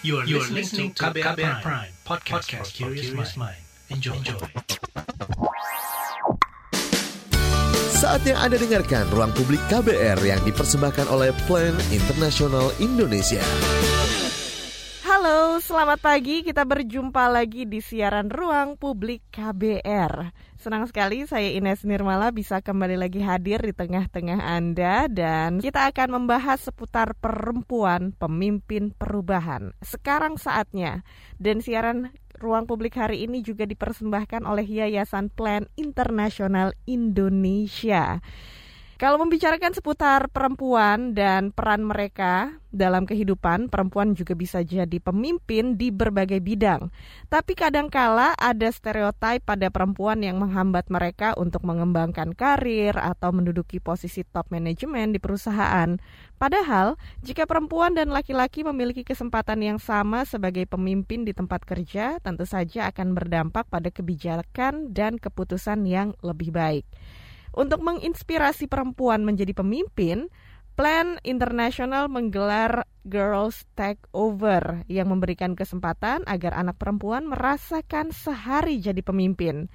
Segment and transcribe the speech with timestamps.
[0.00, 3.58] You are, you are listening to KBR, KBR Prime, Prime podcast, podcast for curious mind.
[3.90, 4.14] Enjoy.
[4.14, 4.38] Enjoy.
[7.98, 13.42] Saatnya Anda dengarkan Ruang Publik KBR yang dipersembahkan oleh Plan International Indonesia.
[15.58, 16.46] Selamat pagi.
[16.46, 20.30] Kita berjumpa lagi di siaran Ruang Publik KBR.
[20.54, 26.14] Senang sekali saya Ines Nirmala bisa kembali lagi hadir di tengah-tengah Anda dan kita akan
[26.14, 29.74] membahas seputar perempuan pemimpin perubahan.
[29.82, 31.02] Sekarang saatnya
[31.42, 38.22] dan siaran Ruang Publik hari ini juga dipersembahkan oleh Yayasan Plan Internasional Indonesia.
[38.98, 45.94] Kalau membicarakan seputar perempuan dan peran mereka dalam kehidupan, perempuan juga bisa jadi pemimpin di
[45.94, 46.90] berbagai bidang.
[47.30, 54.26] Tapi kadangkala ada stereotip pada perempuan yang menghambat mereka untuk mengembangkan karir atau menduduki posisi
[54.26, 55.94] top manajemen di perusahaan.
[56.34, 62.50] Padahal, jika perempuan dan laki-laki memiliki kesempatan yang sama sebagai pemimpin di tempat kerja, tentu
[62.50, 66.82] saja akan berdampak pada kebijakan dan keputusan yang lebih baik.
[67.54, 70.28] Untuk menginspirasi perempuan menjadi pemimpin,
[70.78, 79.02] Plan International menggelar Girls Take Over yang memberikan kesempatan agar anak perempuan merasakan sehari jadi
[79.02, 79.66] pemimpin.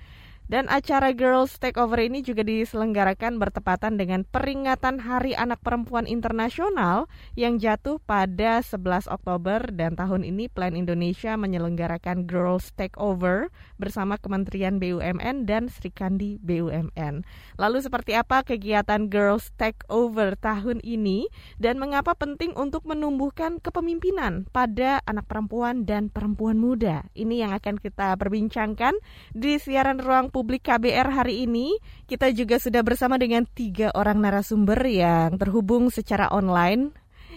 [0.51, 7.07] Dan acara Girls Takeover ini juga diselenggarakan bertepatan dengan peringatan Hari Anak Perempuan Internasional
[7.39, 14.83] yang jatuh pada 11 Oktober dan tahun ini Plan Indonesia menyelenggarakan Girls Takeover bersama Kementerian
[14.83, 17.23] BUMN dan Sri Kandi BUMN.
[17.55, 24.99] Lalu seperti apa kegiatan Girls Takeover tahun ini dan mengapa penting untuk menumbuhkan kepemimpinan pada
[25.07, 27.07] anak perempuan dan perempuan muda?
[27.15, 28.99] Ini yang akan kita perbincangkan
[29.31, 31.77] di siaran ruang publik KBR hari ini.
[32.09, 36.89] Kita juga sudah bersama dengan tiga orang narasumber yang terhubung secara online.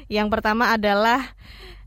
[0.09, 1.37] Yang pertama adalah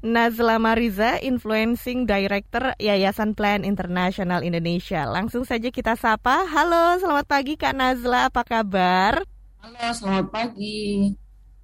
[0.06, 5.10] Nazla Mariza, Influencing Director Yayasan Plan International Indonesia.
[5.10, 6.46] Langsung saja kita sapa.
[6.46, 9.26] Halo, selamat pagi Kak Nazla, apa kabar?
[9.60, 11.18] Halo, selamat pagi.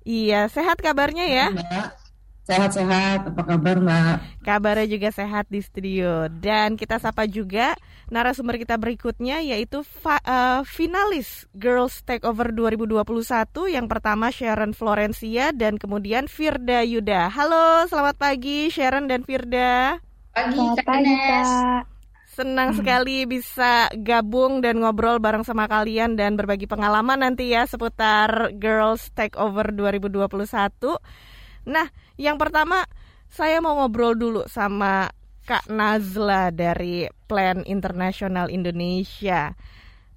[0.03, 1.47] Iya, sehat kabarnya ya?
[1.53, 2.04] Mbak.
[2.45, 4.45] Sehat-sehat, apa kabar Mbak?
[4.45, 6.29] Kabarnya juga sehat di studio.
[6.29, 7.73] Dan kita sapa juga
[8.13, 13.49] narasumber kita berikutnya yaitu uh, finalis Girls Takeover 2021.
[13.73, 17.33] Yang pertama Sharon Florencia dan kemudian Firda Yuda.
[17.33, 19.97] Halo, selamat pagi Sharon dan Firda.
[20.29, 21.81] Pagi, selamat pagi, Kak.
[22.29, 22.77] Senang hmm.
[22.77, 29.09] sekali bisa gabung dan ngobrol bareng sama kalian dan berbagi pengalaman nanti ya seputar Girls
[29.17, 31.25] Takeover 2021.
[31.65, 32.85] Nah, yang pertama
[33.29, 35.09] saya mau ngobrol dulu sama
[35.45, 39.53] Kak Nazla dari Plan Internasional Indonesia.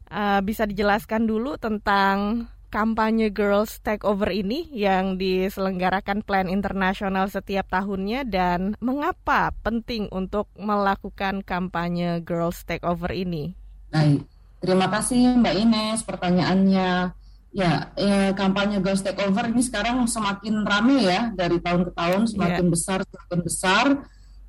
[0.09, 8.29] Uh, bisa dijelaskan dulu tentang kampanye Girls Takeover ini yang diselenggarakan Plan Internasional setiap tahunnya
[8.29, 13.53] dan mengapa penting untuk melakukan kampanye Girls Takeover ini?
[13.93, 14.25] Baik,
[14.65, 17.18] terima kasih Mbak Ines pertanyaannya.
[17.49, 22.65] Ya, eh, kampanye Girls Takeover ini sekarang semakin ramai ya dari tahun ke tahun semakin
[22.69, 22.73] yeah.
[22.73, 23.85] besar semakin besar.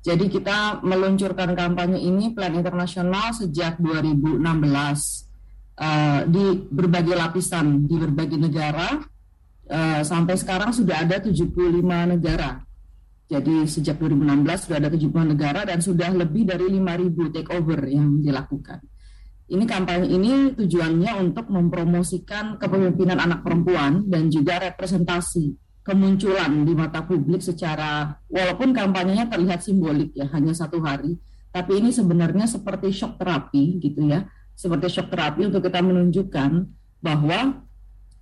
[0.00, 4.56] Jadi kita meluncurkan kampanye ini plan internasional sejak 2016 uh,
[5.80, 9.00] eh, di berbagai lapisan di berbagai negara
[9.68, 12.60] uh, sampai sekarang sudah ada 75 negara.
[13.30, 18.80] Jadi sejak 2016 sudah ada 75 negara dan sudah lebih dari 5.000 takeover yang dilakukan
[19.50, 27.02] ini kampanye ini tujuannya untuk mempromosikan kepemimpinan anak perempuan dan juga representasi kemunculan di mata
[27.02, 31.18] publik secara walaupun kampanyenya terlihat simbolik ya hanya satu hari.
[31.50, 34.22] Tapi ini sebenarnya seperti shock terapi gitu ya.
[34.54, 36.50] Seperti shock terapi untuk kita menunjukkan
[37.02, 37.66] bahwa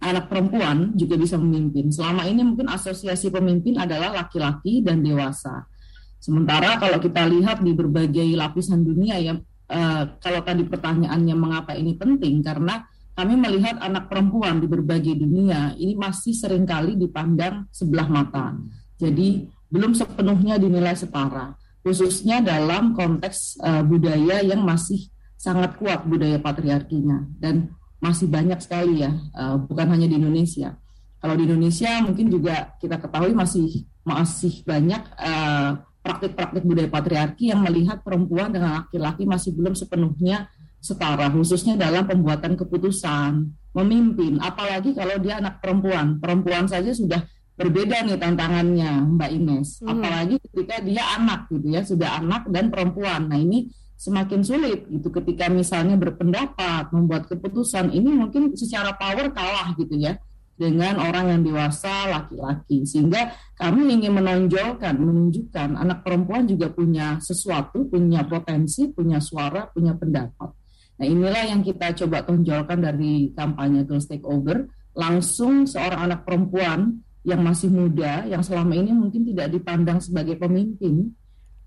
[0.01, 1.93] anak perempuan juga bisa memimpin.
[1.93, 5.69] Selama ini mungkin asosiasi pemimpin adalah laki-laki dan dewasa.
[6.17, 9.37] Sementara kalau kita lihat di berbagai lapisan dunia ya
[9.69, 12.85] uh, kalau tadi pertanyaannya mengapa ini penting karena
[13.19, 18.55] kami melihat anak perempuan di berbagai dunia ini masih sering kali dipandang sebelah mata.
[18.95, 26.39] Jadi belum sepenuhnya dinilai setara, khususnya dalam konteks uh, budaya yang masih sangat kuat budaya
[26.39, 30.79] patriarkinya dan masih banyak sekali ya, uh, bukan hanya di Indonesia.
[31.19, 37.61] Kalau di Indonesia mungkin juga kita ketahui masih masih banyak uh, praktik-praktik budaya patriarki yang
[37.61, 40.49] melihat perempuan dengan laki-laki masih belum sepenuhnya
[40.81, 46.17] setara, khususnya dalam pembuatan keputusan, memimpin, apalagi kalau dia anak perempuan.
[46.17, 47.21] Perempuan saja sudah
[47.59, 49.69] berbeda nih tantangannya, Mbak Ines.
[49.85, 49.99] Hmm.
[49.99, 53.29] Apalagi ketika dia anak gitu ya, sudah anak dan perempuan.
[53.29, 53.69] Nah ini
[53.99, 60.17] semakin sulit gitu ketika misalnya berpendapat, membuat keputusan, ini mungkin secara power kalah gitu ya.
[60.59, 62.83] Dengan orang yang dewasa laki-laki.
[62.83, 69.95] Sehingga kami ingin menonjolkan menunjukkan anak perempuan juga punya sesuatu punya potensi punya suara punya
[69.95, 70.51] pendapat.
[70.99, 74.67] Nah inilah yang kita coba tonjolkan dari kampanye Girls Take Over.
[74.99, 81.15] Langsung seorang anak perempuan yang masih muda yang selama ini mungkin tidak dipandang sebagai pemimpin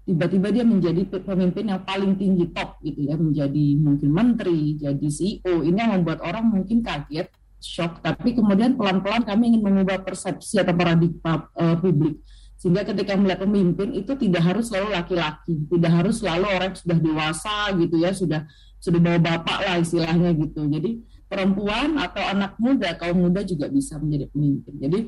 [0.04, 3.16] tiba-tiba dia menjadi pemimpin yang paling tinggi top gitu ya.
[3.16, 9.24] Menjadi mungkin menteri jadi CEO ini yang membuat orang mungkin kaget shock, tapi kemudian pelan-pelan
[9.24, 12.20] kami ingin mengubah persepsi atau paradigma uh, publik.
[12.62, 17.56] Sehingga ketika melihat pemimpin itu tidak harus selalu laki-laki, tidak harus selalu orang sudah dewasa
[17.74, 18.42] gitu ya, sudah
[18.78, 20.66] sudah bawa bapak lah istilahnya gitu.
[20.70, 24.74] Jadi perempuan atau anak muda, kaum muda juga bisa menjadi pemimpin.
[24.78, 25.00] Jadi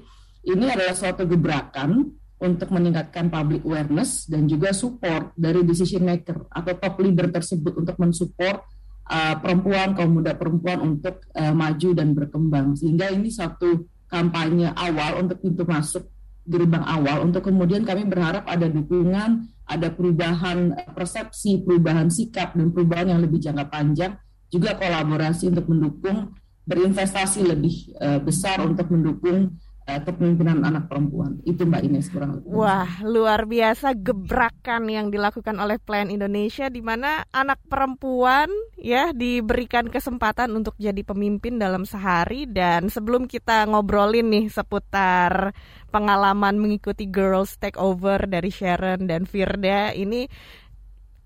[0.50, 2.10] ini adalah suatu gebrakan
[2.44, 7.96] untuk meningkatkan public awareness dan juga support dari decision maker atau top leader tersebut untuk
[8.02, 8.66] mensupport
[9.10, 12.78] uh, perempuan kaum muda perempuan untuk uh, maju dan berkembang.
[12.78, 16.08] Sehingga ini satu kampanye awal untuk pintu masuk
[16.46, 17.24] gerbang awal.
[17.24, 23.40] Untuk kemudian kami berharap ada dukungan ada perubahan persepsi perubahan sikap dan perubahan yang lebih
[23.40, 24.14] jangka panjang.
[24.52, 31.44] Juga kolaborasi untuk mendukung berinvestasi lebih uh, besar untuk mendukung kepemimpinan anak perempuan.
[31.44, 32.48] Itu Mbak Ines kurang lebih.
[32.56, 38.48] Wah, luar biasa gebrakan yang dilakukan oleh Plan Indonesia di mana anak perempuan
[38.80, 45.52] ya diberikan kesempatan untuk jadi pemimpin dalam sehari dan sebelum kita ngobrolin nih seputar
[45.92, 50.26] pengalaman mengikuti Girls Takeover dari Sharon dan Firda ini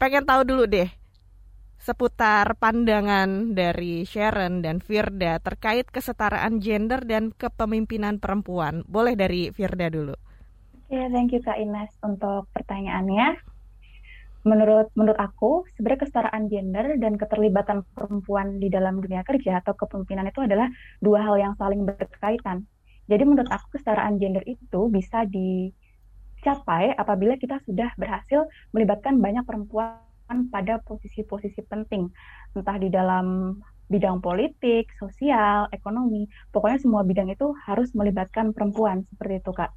[0.01, 0.89] pengen tahu dulu deh
[1.87, 8.83] seputar pandangan dari Sharon dan Firda terkait kesetaraan gender dan kepemimpinan perempuan.
[8.91, 10.11] Boleh dari Firda dulu.
[10.11, 13.39] Oke, okay, thank you Kak Ines untuk pertanyaannya.
[14.43, 20.27] Menurut menurut aku, sebenarnya kesetaraan gender dan keterlibatan perempuan di dalam dunia kerja atau kepemimpinan
[20.27, 20.67] itu adalah
[20.99, 22.67] dua hal yang saling berkaitan.
[23.07, 30.06] Jadi menurut aku kesetaraan gender itu bisa dicapai apabila kita sudah berhasil melibatkan banyak perempuan
[30.51, 32.11] pada posisi-posisi penting,
[32.55, 33.57] entah di dalam
[33.87, 39.71] bidang politik, sosial, ekonomi, pokoknya semua bidang itu harus melibatkan perempuan seperti itu kak.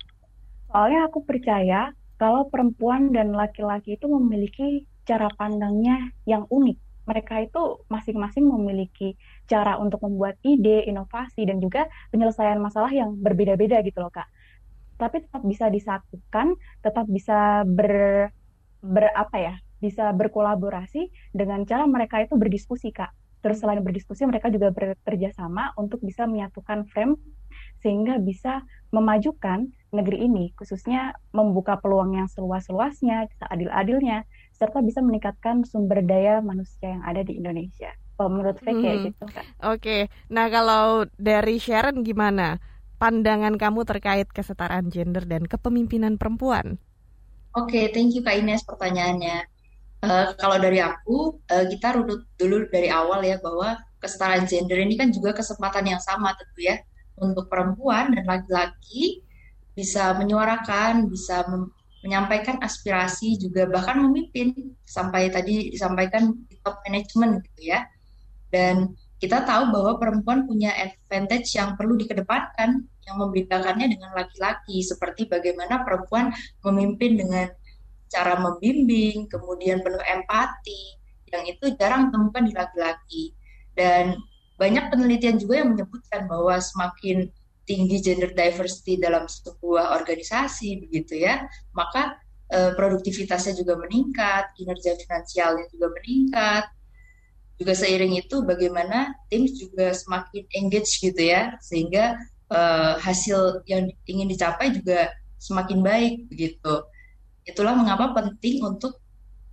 [0.70, 6.78] Soalnya aku percaya kalau perempuan dan laki-laki itu memiliki cara pandangnya yang unik.
[7.08, 9.18] Mereka itu masing-masing memiliki
[9.50, 14.28] cara untuk membuat ide, inovasi, dan juga penyelesaian masalah yang berbeda-beda gitu loh kak.
[15.00, 16.54] Tapi tetap bisa disatukan,
[16.84, 18.28] tetap bisa ber,
[18.84, 23.10] ber apa ya, bisa berkolaborasi dengan cara mereka itu berdiskusi kak.
[23.40, 27.16] Terus selain berdiskusi mereka juga bekerja sama untuk bisa menyatukan frame
[27.80, 28.60] sehingga bisa
[28.92, 36.92] memajukan negeri ini khususnya membuka peluang yang seluas-luasnya, seadil-adilnya serta bisa meningkatkan sumber daya manusia
[36.92, 37.90] yang ada di Indonesia.
[38.20, 39.06] Oh, menurut saya kayak hmm.
[39.08, 39.44] gitu kak.
[39.48, 40.00] Oke, okay.
[40.28, 42.60] nah kalau dari Sharon gimana?
[43.00, 46.76] Pandangan kamu terkait kesetaraan gender dan kepemimpinan perempuan?
[47.56, 49.49] Oke, okay, thank you Kak Ines pertanyaannya.
[50.00, 54.96] Uh, kalau dari aku, uh, kita runut dulu dari awal ya bahwa kesetaraan gender ini
[54.96, 56.80] kan juga kesempatan yang sama tentu ya
[57.20, 59.20] untuk perempuan dan laki-laki
[59.76, 61.44] bisa menyuarakan, bisa
[62.00, 64.56] menyampaikan aspirasi juga bahkan memimpin
[64.88, 67.84] sampai tadi disampaikan di top management gitu ya.
[68.48, 75.28] Dan kita tahu bahwa perempuan punya advantage yang perlu dikedepankan yang membedakannya dengan laki-laki seperti
[75.28, 76.32] bagaimana perempuan
[76.64, 77.52] memimpin dengan
[78.10, 80.98] cara membimbing, kemudian penuh empati,
[81.30, 83.24] yang itu jarang ditemukan di laki-laki.
[83.72, 84.18] Dan
[84.58, 87.30] banyak penelitian juga yang menyebutkan bahwa semakin
[87.64, 92.18] tinggi gender diversity dalam sebuah organisasi begitu ya, maka
[92.50, 96.64] e, produktivitasnya juga meningkat, kinerja finansialnya juga meningkat.
[97.60, 102.18] Juga seiring itu bagaimana tim juga semakin engage gitu ya, sehingga
[102.50, 102.60] e,
[102.98, 106.84] hasil yang ingin dicapai juga semakin baik begitu.
[107.44, 109.00] Itulah mengapa penting untuk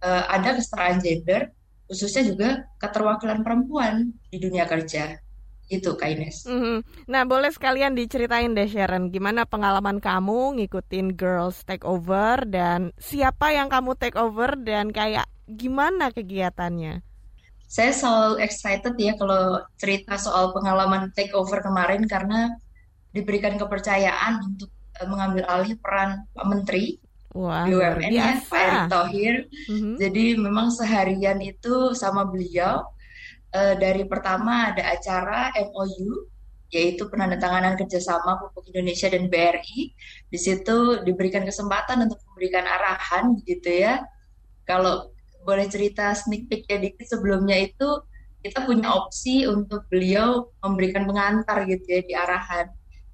[0.03, 1.53] uh, ada kesetaraan gender,
[1.87, 2.49] khususnya juga
[2.81, 5.17] keterwakilan perempuan di dunia kerja.
[5.67, 6.47] Itu Kak Ines.
[6.47, 6.77] Mm -hmm.
[7.11, 13.51] Nah, boleh sekalian diceritain deh Sharon, gimana pengalaman kamu ngikutin Girls Take Over dan siapa
[13.51, 17.03] yang kamu take over dan kayak gimana kegiatannya?
[17.67, 22.55] Saya selalu excited ya kalau cerita soal pengalaman take over kemarin karena
[23.11, 26.95] diberikan kepercayaan untuk eh, mengambil alih peran Pak Menteri
[27.35, 29.35] Wah, BUMN ya Pak Erick Thohir.
[29.67, 29.93] Mm-hmm.
[29.99, 32.87] Jadi memang seharian itu sama beliau
[33.51, 36.31] uh, dari pertama ada acara MOU
[36.67, 39.95] yaitu penandatanganan kerjasama pupuk Indonesia dan BRI.
[40.27, 44.03] Di situ diberikan kesempatan untuk memberikan arahan gitu ya.
[44.67, 45.15] Kalau
[45.47, 48.03] boleh cerita sneak peek ya dikit sebelumnya itu
[48.43, 52.67] kita punya opsi untuk beliau memberikan pengantar gitu ya di arahan.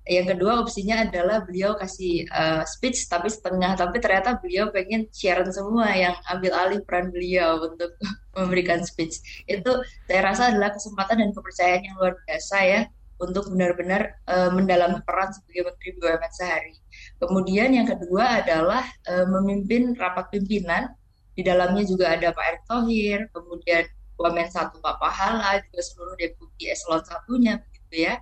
[0.03, 5.47] Yang kedua opsinya adalah beliau kasih uh, speech tapi setengah, tapi ternyata beliau pengen Sharon
[5.47, 7.95] semua yang ambil alih peran beliau untuk
[8.35, 9.23] memberikan speech.
[9.47, 9.79] Itu
[10.11, 12.81] saya rasa adalah kesempatan dan kepercayaan yang luar biasa ya
[13.23, 16.75] untuk benar-benar uh, mendalami peran sebagai Menteri BUMN sehari.
[17.23, 20.91] Kemudian yang kedua adalah uh, memimpin rapat pimpinan.
[21.33, 23.89] Di dalamnya juga ada Pak Erick Thohir, kemudian
[24.21, 28.21] Wamen satu Pak Pahala, juga seluruh deputi eselon satunya, begitu ya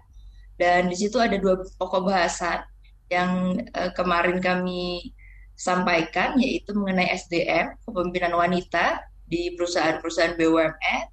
[0.62, 2.62] dan di situ ada dua pokok bahasan
[3.10, 5.10] yang uh, kemarin kami
[5.58, 11.04] sampaikan yaitu mengenai SDM kepemimpinan wanita di perusahaan-perusahaan BUMN,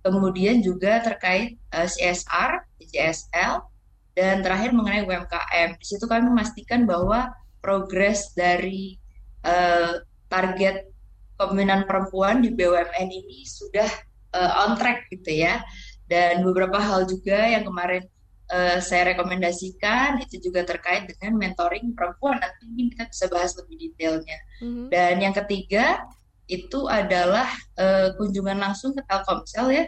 [0.00, 2.50] kemudian juga terkait uh, eh, CSR,
[2.88, 3.52] CSL,
[4.16, 5.76] dan terakhir mengenai UMKM.
[5.76, 7.28] Di situ kami memastikan bahwa
[7.60, 8.96] progres dari
[9.44, 10.00] uh,
[10.32, 10.88] target
[11.36, 13.90] kepemimpinan perempuan di BUMN ini sudah
[14.32, 15.60] uh, on track gitu ya.
[16.08, 18.06] Dan beberapa hal juga yang kemarin
[18.50, 22.38] uh, saya rekomendasikan itu juga terkait dengan mentoring perempuan.
[22.38, 24.38] Nanti mungkin kita bisa bahas lebih detailnya.
[24.56, 24.88] Mm-hmm.
[24.88, 26.08] dan yang ketiga
[26.48, 27.44] itu adalah
[27.76, 29.84] uh, kunjungan langsung ke Telkomsel ya.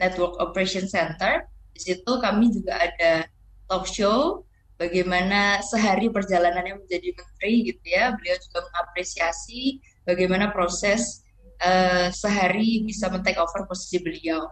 [0.00, 1.44] Network Operation Center.
[1.76, 3.28] Di situ kami juga ada
[3.68, 4.48] talk show
[4.80, 8.16] bagaimana sehari perjalanannya menjadi menteri gitu ya.
[8.16, 11.20] Beliau juga mengapresiasi bagaimana proses
[11.60, 14.48] uh, sehari bisa men-take over posisi beliau.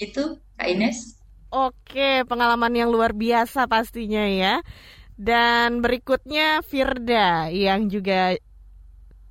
[0.00, 4.60] Itu Kak Ines Oke, pengalaman yang luar biasa pastinya ya.
[5.16, 8.36] Dan berikutnya Firda yang juga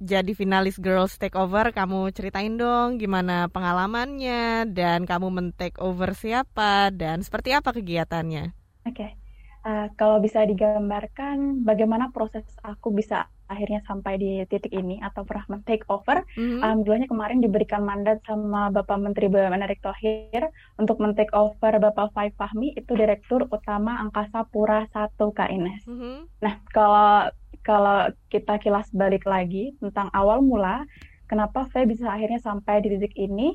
[0.01, 1.72] jadi finalis Girls Takeover.
[1.75, 8.51] Kamu ceritain dong gimana pengalamannya dan kamu men-take over siapa dan seperti apa kegiatannya.
[8.86, 9.17] Oke,
[9.65, 15.45] uh, kalau bisa digambarkan bagaimana proses aku bisa akhirnya sampai di titik ini atau pernah
[15.57, 16.25] men-take over.
[16.35, 16.61] Mm-hmm.
[16.61, 20.49] Alhamdulillahnya kemarin diberikan mandat sama Bapak Menteri BUMN Erick Thohir
[20.81, 25.83] untuk men-take over Bapak Fai Fahmi itu Direktur Utama Angkasa Pura 1 Kak Ines.
[25.85, 26.15] Mm-hmm.
[26.41, 27.29] Nah, kalau
[27.65, 30.85] kalau kita kilas balik lagi tentang awal mula
[31.25, 33.53] kenapa Fai bisa akhirnya sampai di titik ini,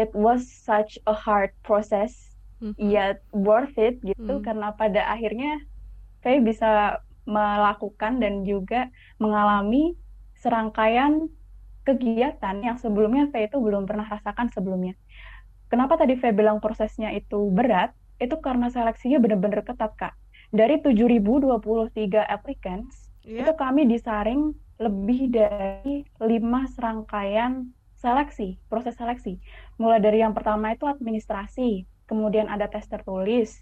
[0.00, 2.76] it was such a hard process, mm-hmm.
[2.80, 4.44] yet worth it gitu mm-hmm.
[4.44, 5.60] karena pada akhirnya
[6.20, 7.00] Fai bisa
[7.30, 8.90] melakukan dan juga
[9.22, 9.94] mengalami
[10.42, 11.30] serangkaian
[11.86, 14.98] kegiatan yang sebelumnya V itu belum pernah rasakan sebelumnya.
[15.70, 17.94] Kenapa tadi V bilang prosesnya itu berat?
[18.18, 20.14] Itu karena seleksinya benar-benar ketat, Kak.
[20.50, 23.46] Dari 7.023 applicants, yeah.
[23.46, 24.50] itu kami disaring
[24.82, 27.70] lebih dari lima serangkaian
[28.00, 29.38] seleksi, proses seleksi.
[29.78, 33.60] Mulai dari yang pertama itu administrasi, kemudian ada tes tertulis,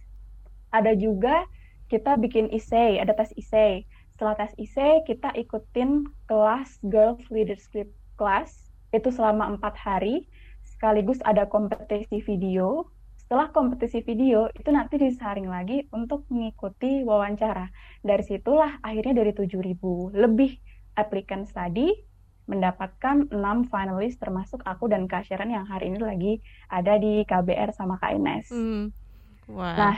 [0.72, 1.44] ada juga
[1.88, 3.84] kita bikin essay, ada tes essay.
[4.14, 7.88] Setelah tes essay, kita ikutin kelas Girls Leadership
[8.20, 10.28] Class, itu selama empat hari,
[10.64, 12.88] sekaligus ada kompetisi video.
[13.16, 17.68] Setelah kompetisi video, itu nanti disaring lagi untuk mengikuti wawancara.
[18.00, 20.56] Dari situlah akhirnya dari 7.000 lebih
[20.96, 21.92] applicant tadi
[22.48, 26.32] mendapatkan 6 finalis termasuk aku dan Kak Sharon yang hari ini lagi
[26.72, 28.48] ada di KBR sama Kak Ines.
[28.48, 28.88] Hmm.
[29.48, 29.76] Wow.
[29.76, 29.96] Nah,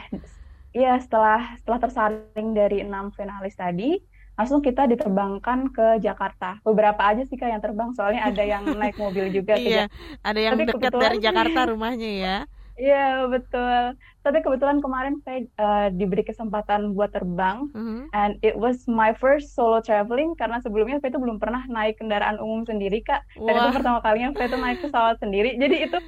[0.71, 3.99] Iya, setelah setelah tersaring dari enam finalis tadi,
[4.39, 6.63] langsung kita diterbangkan ke Jakarta.
[6.63, 9.59] Beberapa aja sih kak yang terbang, soalnya ada yang naik mobil juga.
[9.59, 9.91] iya,
[10.23, 12.37] ada yang Tapi dekat dari Jakarta rumahnya ya.
[12.81, 13.99] Iya betul.
[14.25, 18.09] Tapi kebetulan kemarin saya uh, diberi kesempatan buat terbang, mm-hmm.
[18.17, 22.41] and it was my first solo traveling karena sebelumnya saya itu belum pernah naik kendaraan
[22.41, 23.21] umum sendiri kak.
[23.37, 23.69] Dan Wah.
[23.69, 25.61] itu pertama kalinya saya itu naik pesawat sendiri.
[25.61, 25.99] Jadi itu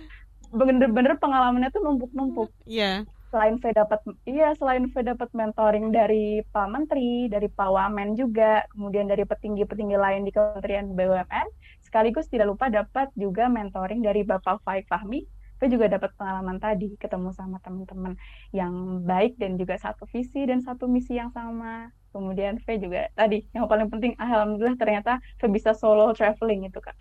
[0.55, 2.49] bener-bener pengalamannya tuh numpuk-numpuk.
[2.65, 3.05] Iya.
[3.05, 8.13] -numpuk selain V dapat iya selain V dapat mentoring dari Pak Menteri, dari Pak Wamen
[8.13, 11.47] juga, kemudian dari petinggi-petinggi lain di Kementerian BUMN,
[11.81, 15.25] sekaligus tidak lupa dapat juga mentoring dari Bapak Faik Fahmi.
[15.57, 18.19] V juga dapat pengalaman tadi ketemu sama teman-teman
[18.51, 21.89] yang baik dan juga satu visi dan satu misi yang sama.
[22.11, 26.99] Kemudian V juga tadi yang paling penting alhamdulillah ternyata V bisa solo traveling itu Kak.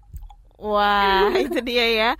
[0.61, 2.11] Wah, itu dia ya.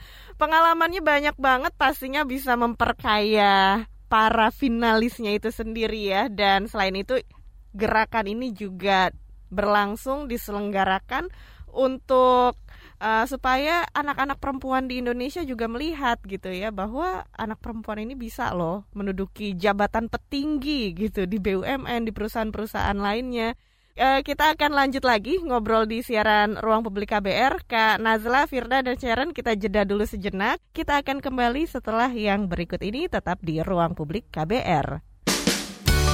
[0.41, 6.27] Pengalamannya banyak banget pastinya bisa memperkaya para finalisnya itu sendiri ya.
[6.27, 7.23] Dan selain itu
[7.71, 9.15] gerakan ini juga
[9.47, 11.31] berlangsung diselenggarakan
[11.71, 12.59] untuk
[12.99, 18.51] uh, supaya anak-anak perempuan di Indonesia juga melihat gitu ya bahwa anak perempuan ini bisa
[18.51, 23.55] loh menduduki jabatan petinggi gitu di BUMN di perusahaan-perusahaan lainnya
[23.97, 27.67] kita akan lanjut lagi ngobrol di siaran Ruang Publik KBR.
[27.67, 30.63] Kak Nazla, Firda, dan Sharon, kita jeda dulu sejenak.
[30.71, 35.03] Kita akan kembali setelah yang berikut ini tetap di Ruang Publik KBR.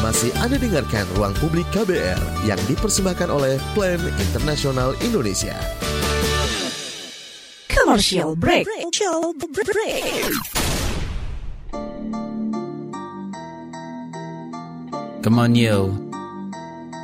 [0.02, 5.58] Masih Anda dengarkan Ruang Publik KBR yang dipersembahkan oleh Plan Internasional Indonesia.
[7.66, 8.66] Commercial break.
[8.70, 10.06] Commercial break.
[15.26, 15.92] Come on yo.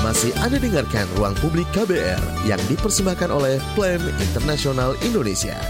[0.00, 5.60] Masih Anda dengarkan Ruang Publik KBR yang dipersembahkan oleh Plan Internasional Indonesia.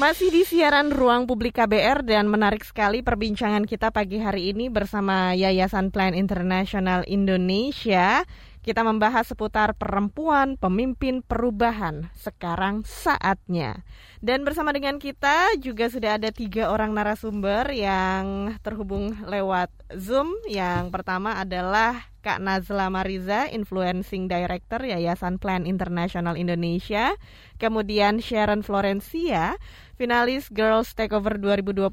[0.00, 5.36] Masih di siaran Ruang Publik KBR dan menarik sekali perbincangan kita pagi hari ini bersama
[5.36, 8.24] Yayasan Plan Internasional Indonesia.
[8.68, 13.80] Kita membahas seputar perempuan pemimpin perubahan sekarang saatnya.
[14.20, 20.36] Dan bersama dengan kita juga sudah ada tiga orang narasumber yang terhubung lewat Zoom.
[20.44, 27.16] Yang pertama adalah Kak Nazla Mariza, Influencing Director Yayasan Plan Internasional Indonesia.
[27.56, 29.56] Kemudian Sharon Florencia,
[29.98, 31.90] finalis Girls Takeover 2021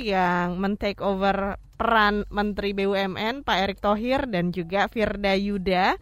[0.00, 6.00] yang men-take over peran Menteri BUMN Pak Erick Thohir dan juga Firda Yuda.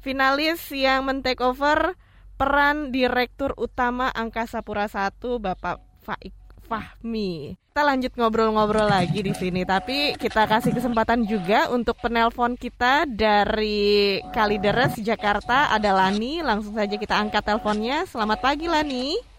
[0.00, 1.92] Finalis yang men-take over
[2.40, 6.32] peran Direktur Utama Angkasa Pura I Bapak Faik
[6.64, 7.60] Fahmi.
[7.70, 14.18] Kita lanjut ngobrol-ngobrol lagi di sini, tapi kita kasih kesempatan juga untuk penelpon kita dari
[14.32, 16.40] Kalideres Jakarta ada Lani.
[16.40, 18.08] Langsung saja kita angkat teleponnya.
[18.08, 19.29] Selamat pagi Lani.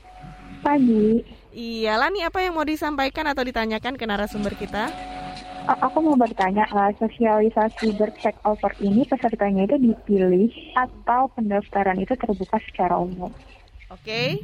[0.61, 1.25] Pagi.
[1.51, 4.93] Iya Lani, apa yang mau disampaikan atau ditanyakan ke narasumber kita?
[5.67, 12.57] Aku mau bertanya, uh, sosialisasi bercheck over ini pesertanya itu dipilih atau pendaftaran itu terbuka
[12.65, 13.29] secara umum?
[13.93, 14.41] Oke,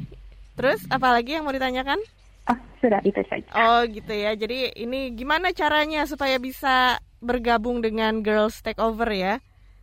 [0.54, 1.98] terus apa lagi yang mau ditanyakan?
[2.46, 3.50] Ah, sudah itu saja.
[3.50, 9.34] Oh gitu ya, jadi ini gimana caranya supaya bisa bergabung dengan Girls Takeover ya?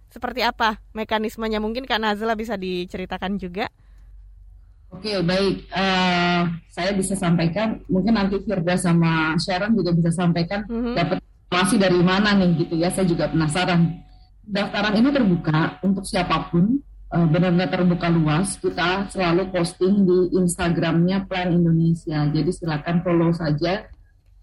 [0.08, 1.60] Seperti apa mekanismenya?
[1.60, 3.68] Mungkin Kak Nazla bisa diceritakan juga.
[4.94, 5.68] Oke, baik.
[5.74, 10.96] Uh, saya bisa sampaikan, mungkin nanti Firda sama Sharon juga bisa sampaikan mm-hmm.
[10.96, 12.90] dapat informasi dari mana nih gitu ya.
[12.94, 14.02] Saya juga penasaran.
[14.46, 16.80] Daftaran ini terbuka untuk siapa pun,
[17.12, 18.56] uh, benar-benar terbuka luas.
[18.62, 22.30] Kita selalu posting di Instagramnya Plan Indonesia.
[22.30, 23.90] Jadi silakan follow saja.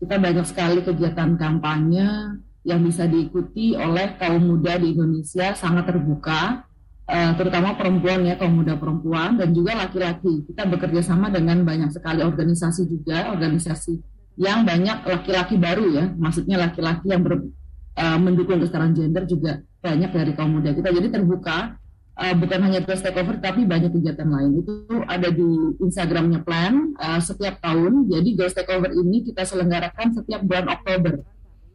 [0.03, 6.67] Kita banyak sekali kegiatan kampanye yang bisa diikuti oleh kaum muda di Indonesia sangat terbuka
[7.09, 10.47] uh, terutama perempuan ya kaum muda perempuan dan juga laki-laki.
[10.47, 13.99] Kita bekerja sama dengan banyak sekali organisasi juga organisasi
[14.39, 16.05] yang banyak laki-laki baru ya.
[16.15, 17.43] Maksudnya laki-laki yang ber,
[17.99, 20.89] uh, mendukung kesetaraan gender juga banyak dari kaum muda kita.
[20.95, 21.77] Jadi terbuka
[22.17, 24.63] uh, bukan hanya Girls Takeover tapi banyak kegiatan lain.
[24.63, 25.49] Itu ada di
[25.83, 28.09] Instagramnya Plan uh, setiap tahun.
[28.09, 31.21] Jadi Girls Takeover ini kita selenggarakan setiap bulan Oktober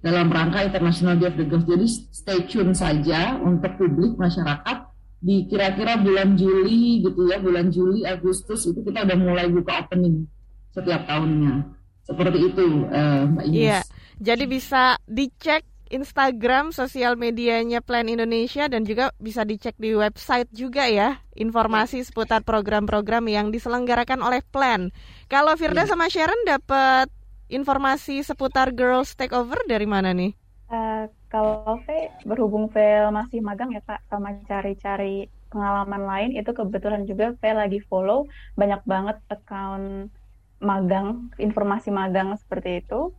[0.01, 1.67] dalam rangka International Day of the Girls.
[1.67, 8.06] Jadi stay tune saja untuk publik masyarakat di kira-kira bulan Juli gitu ya, bulan Juli
[8.06, 10.30] Agustus itu kita udah mulai buka opening
[10.69, 11.73] setiap tahunnya.
[12.06, 13.58] Seperti itu, uh, Mbak Ines.
[13.58, 13.80] Iya,
[14.21, 20.88] jadi bisa dicek Instagram, sosial medianya Plan Indonesia dan juga bisa dicek di website juga
[20.88, 24.91] ya informasi seputar program-program yang diselenggarakan oleh Plan.
[25.32, 25.89] Kalau Firda ya.
[25.95, 27.08] sama Sharon dapat
[27.47, 30.36] informasi seputar Girls Takeover dari mana nih?
[30.67, 31.87] Uh, kalau V
[32.23, 32.79] berhubung V
[33.11, 38.27] masih magang ya Kak, sama cari-cari pengalaman lain itu kebetulan juga V lagi follow
[38.59, 40.11] banyak banget account
[40.59, 43.13] magang, informasi magang seperti itu.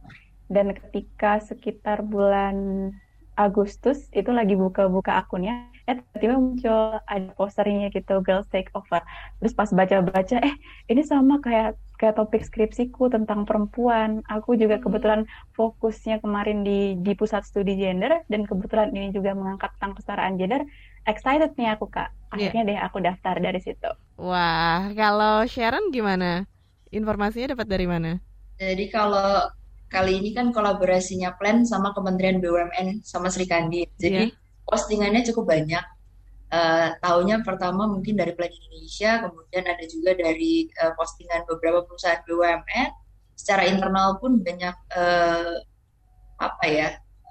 [0.48, 2.88] Dan ketika sekitar bulan
[3.38, 9.04] Agustus itu lagi buka-buka akunnya, eh tiba-tiba muncul ada posternya gitu Girls Take Over.
[9.38, 10.54] Terus pas baca-baca, eh
[10.90, 14.22] ini sama kayak kayak topik skripsiku tentang perempuan.
[14.30, 14.84] Aku juga hmm.
[14.86, 15.20] kebetulan
[15.58, 20.62] fokusnya kemarin di di pusat studi gender dan kebetulan ini juga mengangkat tentang kesetaraan gender.
[21.04, 22.08] Excited nih aku kak.
[22.08, 22.54] Iya.
[22.54, 22.70] Akhirnya yeah.
[22.72, 23.90] deh aku daftar dari situ.
[24.16, 26.46] Wah, kalau Sharon gimana?
[26.88, 28.16] Informasinya dapat dari mana?
[28.56, 29.50] Jadi kalau
[29.92, 33.84] kali ini kan kolaborasinya Plan sama Kementerian BUMN sama Sri Kandi.
[34.00, 35.84] Jadi yeah postingannya cukup banyak.
[36.48, 42.24] Uh, tahunya pertama mungkin dari Plan Indonesia, kemudian ada juga dari uh, postingan beberapa perusahaan
[42.24, 42.90] BUMN.
[43.36, 45.60] Secara internal pun banyak uh,
[46.40, 46.88] apa ya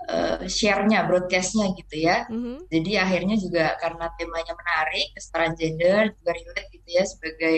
[0.08, 2.30] uh, share-nya, broadcast-nya gitu ya.
[2.30, 2.58] Mm-hmm.
[2.70, 7.56] Jadi akhirnya juga karena temanya menarik, kesetaraan gender juga relate gitu ya sebagai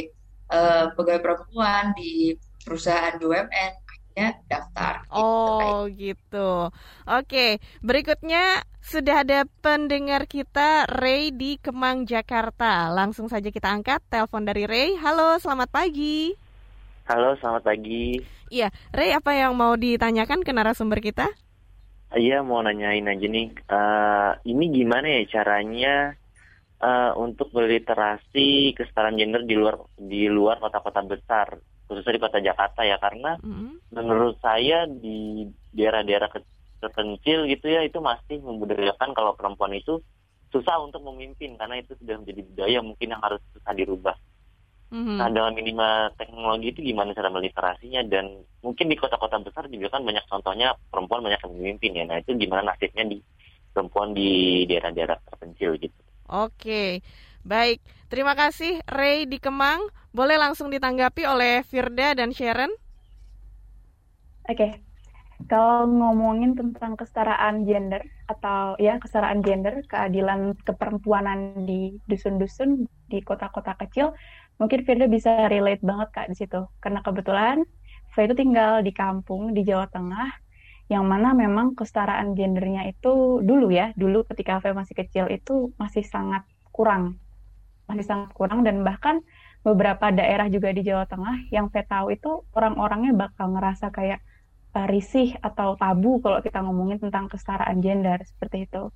[0.50, 3.74] uh, pegawai perempuan di perusahaan BUMN.
[4.20, 4.94] akhirnya daftar.
[5.08, 6.52] Gitu, oh gitu.
[7.08, 7.48] Oke,
[7.80, 12.90] berikutnya sudah ada pendengar kita Ray di Kemang Jakarta.
[12.90, 14.98] Langsung saja kita angkat telepon dari Ray.
[14.98, 16.34] Halo, selamat pagi.
[17.06, 18.18] Halo, selamat pagi.
[18.50, 21.30] Iya, Ray apa yang mau ditanyakan ke narasumber kita?
[22.18, 23.54] Iya, mau nanyain aja nih.
[23.70, 26.18] Uh, ini gimana ya caranya
[26.82, 32.82] uh, untuk berliterasi kesetaraan gender di luar di luar kota-kota besar, khususnya di kota Jakarta
[32.82, 33.94] ya, karena mm-hmm.
[33.94, 35.46] menurut saya di
[35.78, 36.34] daerah-daerah
[36.80, 40.00] terpencil gitu ya itu masih membudayakan kalau perempuan itu
[40.50, 44.18] susah untuk memimpin karena itu sudah menjadi budaya mungkin yang harus susah dirubah.
[44.90, 45.18] Mm-hmm.
[45.22, 50.02] Nah dalam minima teknologi itu gimana cara meliterasinya dan mungkin di kota-kota besar juga kan
[50.02, 52.04] banyak contohnya perempuan banyak yang memimpin ya.
[52.10, 53.22] Nah itu gimana nasibnya di
[53.70, 56.00] perempuan di daerah-daerah terpencil gitu.
[56.26, 57.06] Oke,
[57.46, 57.86] baik.
[58.10, 59.94] Terima kasih Ray di Kemang.
[60.10, 62.74] Boleh langsung ditanggapi oleh Firda dan Sharon?
[64.50, 64.82] Oke,
[65.48, 73.80] kalau ngomongin tentang kesetaraan gender atau ya kesetaraan gender, keadilan keperempuanan di dusun-dusun di kota-kota
[73.80, 74.12] kecil,
[74.60, 76.68] mungkin Firda bisa relate banget kak di situ.
[76.84, 77.64] Karena kebetulan
[78.12, 80.28] saya itu tinggal di kampung di Jawa Tengah
[80.90, 86.04] yang mana memang kesetaraan gendernya itu dulu ya dulu ketika saya masih kecil itu masih
[86.04, 87.22] sangat kurang.
[87.88, 89.24] Masih sangat kurang dan bahkan
[89.64, 94.20] beberapa daerah juga di Jawa Tengah yang saya tahu itu orang-orangnya bakal ngerasa kayak
[94.76, 98.94] uh, risih atau tabu kalau kita ngomongin tentang kesetaraan gender seperti itu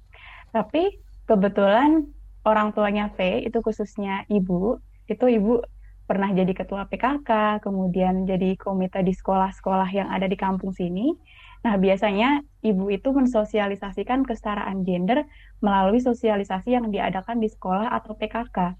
[0.53, 2.09] tapi kebetulan
[2.43, 5.63] orang tuanya V itu khususnya ibu itu ibu
[6.03, 11.15] pernah jadi ketua PKK, kemudian jadi komite di sekolah-sekolah yang ada di kampung sini.
[11.63, 15.23] Nah, biasanya ibu itu mensosialisasikan kesetaraan gender
[15.63, 18.75] melalui sosialisasi yang diadakan di sekolah atau PKK.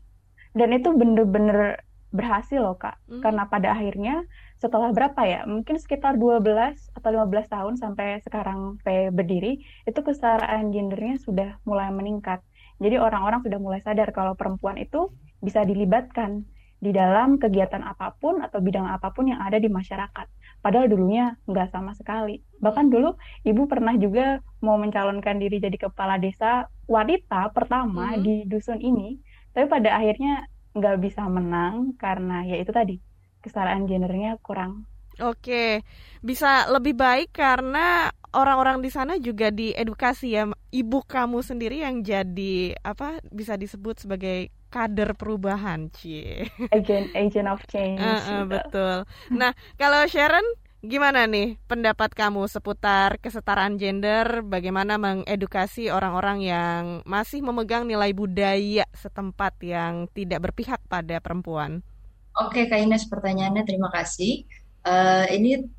[0.51, 1.79] Dan itu bener-bener
[2.11, 2.99] berhasil loh, Kak.
[3.07, 3.23] Hmm.
[3.23, 4.27] Karena pada akhirnya
[4.63, 5.43] setelah berapa ya?
[5.43, 11.91] Mungkin sekitar 12 atau 15 tahun sampai sekarang P berdiri, itu kesetaraan gendernya sudah mulai
[11.91, 12.39] meningkat.
[12.79, 15.11] Jadi orang-orang sudah mulai sadar kalau perempuan itu
[15.43, 16.47] bisa dilibatkan
[16.79, 20.27] di dalam kegiatan apa pun atau bidang apa pun yang ada di masyarakat.
[20.63, 22.39] Padahal dulunya nggak sama sekali.
[22.63, 28.19] Bahkan dulu ibu pernah juga mau mencalonkan diri jadi kepala desa wanita pertama hmm.
[28.23, 29.19] di dusun ini,
[29.51, 32.97] tapi pada akhirnya nggak bisa menang karena ya itu tadi
[33.43, 34.87] kesetaraan gendernya kurang.
[35.21, 35.85] Oke,
[36.25, 40.49] bisa lebih baik karena orang-orang di sana juga diedukasi ya.
[40.73, 46.49] Ibu kamu sendiri yang jadi apa bisa disebut sebagai kader perubahan, cie.
[46.73, 48.01] Agent agent of change.
[48.01, 49.05] Uh, uh, betul.
[49.29, 50.41] Nah, kalau Sharon
[50.81, 54.41] gimana nih pendapat kamu seputar kesetaraan gender?
[54.41, 61.85] Bagaimana mengedukasi orang-orang yang masih memegang nilai budaya setempat yang tidak berpihak pada perempuan?
[62.33, 64.49] Oke, Kak Ines, pertanyaannya terima kasih.
[64.81, 65.69] Uh, ini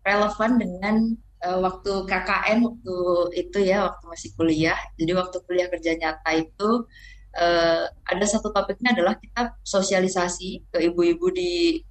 [0.00, 0.96] relevan dengan
[1.44, 2.96] uh, waktu KKN waktu
[3.36, 4.80] itu ya, waktu masih kuliah.
[4.96, 6.88] Jadi waktu kuliah kerja nyata itu
[7.36, 11.82] uh, ada satu topiknya adalah kita sosialisasi ke ibu-ibu di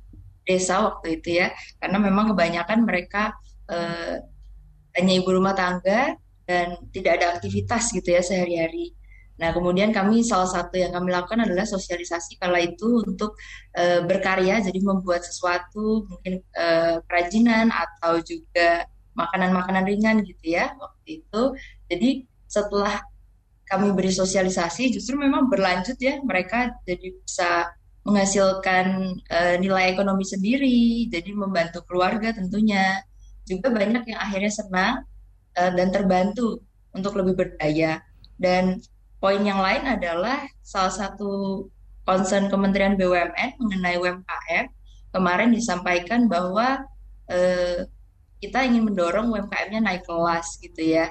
[0.44, 3.32] desa waktu itu ya karena memang kebanyakan mereka
[3.72, 4.20] uh,
[4.92, 8.92] hanya ibu rumah tangga dan tidak ada aktivitas gitu ya sehari-hari.
[9.44, 13.36] Nah, kemudian kami salah satu yang kami lakukan adalah sosialisasi kala itu untuk
[13.76, 18.88] uh, berkarya, jadi membuat sesuatu mungkin uh, kerajinan atau juga
[19.20, 21.42] makanan-makanan ringan gitu ya waktu itu.
[21.92, 22.10] Jadi
[22.48, 23.04] setelah
[23.68, 27.68] kami beri sosialisasi justru memang berlanjut ya mereka jadi bisa
[28.08, 33.04] menghasilkan uh, nilai ekonomi sendiri jadi membantu keluarga tentunya.
[33.44, 35.04] Juga banyak yang akhirnya senang
[35.60, 36.64] uh, dan terbantu
[36.96, 38.00] untuk lebih berdaya.
[38.40, 38.80] Dan
[39.24, 41.64] poin yang lain adalah salah satu
[42.04, 44.68] concern Kementerian BUMN mengenai UMKM
[45.16, 46.84] kemarin disampaikan bahwa
[47.32, 47.80] uh,
[48.44, 51.08] kita ingin mendorong UMKM-nya naik kelas gitu ya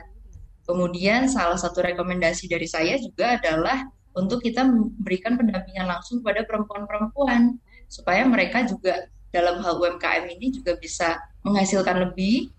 [0.63, 3.83] Kemudian salah satu rekomendasi dari saya juga adalah
[4.15, 7.59] untuk kita memberikan pendampingan langsung kepada perempuan-perempuan
[7.91, 12.53] supaya mereka juga dalam hal UMKM ini juga bisa menghasilkan lebih,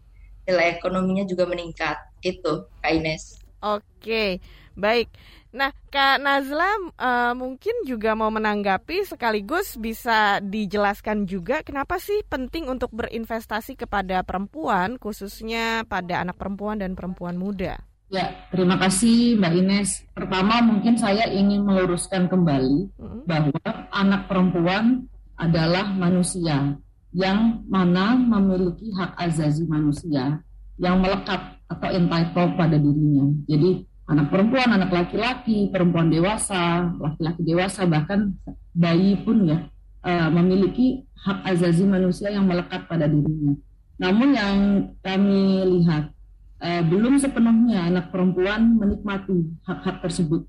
[0.43, 1.95] nilai ekonominya juga meningkat.
[2.19, 3.39] Itu, Kak Ines.
[3.63, 4.43] Oke,
[4.75, 5.07] baik.
[5.53, 6.65] Nah, Kak Nazla
[6.97, 14.25] uh, mungkin juga mau menanggapi sekaligus bisa dijelaskan juga kenapa sih penting untuk berinvestasi kepada
[14.25, 17.77] perempuan, khususnya pada anak perempuan dan perempuan muda.
[18.09, 19.89] Ya, terima kasih Mbak Ines.
[20.17, 22.89] Pertama mungkin saya ingin meluruskan kembali
[23.29, 25.05] bahwa anak perempuan
[25.37, 26.77] adalah manusia
[27.13, 30.41] yang mana memiliki hak azazi manusia
[30.81, 33.29] yang melekat atau entitled pada dirinya.
[33.45, 38.35] Jadi anak perempuan, anak laki-laki, perempuan dewasa, laki-laki dewasa bahkan
[38.75, 39.69] bayi pun ya
[40.03, 43.55] uh, memiliki hak azazi manusia yang melekat pada dirinya.
[44.01, 44.57] Namun yang
[44.99, 46.11] kami lihat
[46.59, 50.43] uh, belum sepenuhnya anak perempuan menikmati hak-hak tersebut.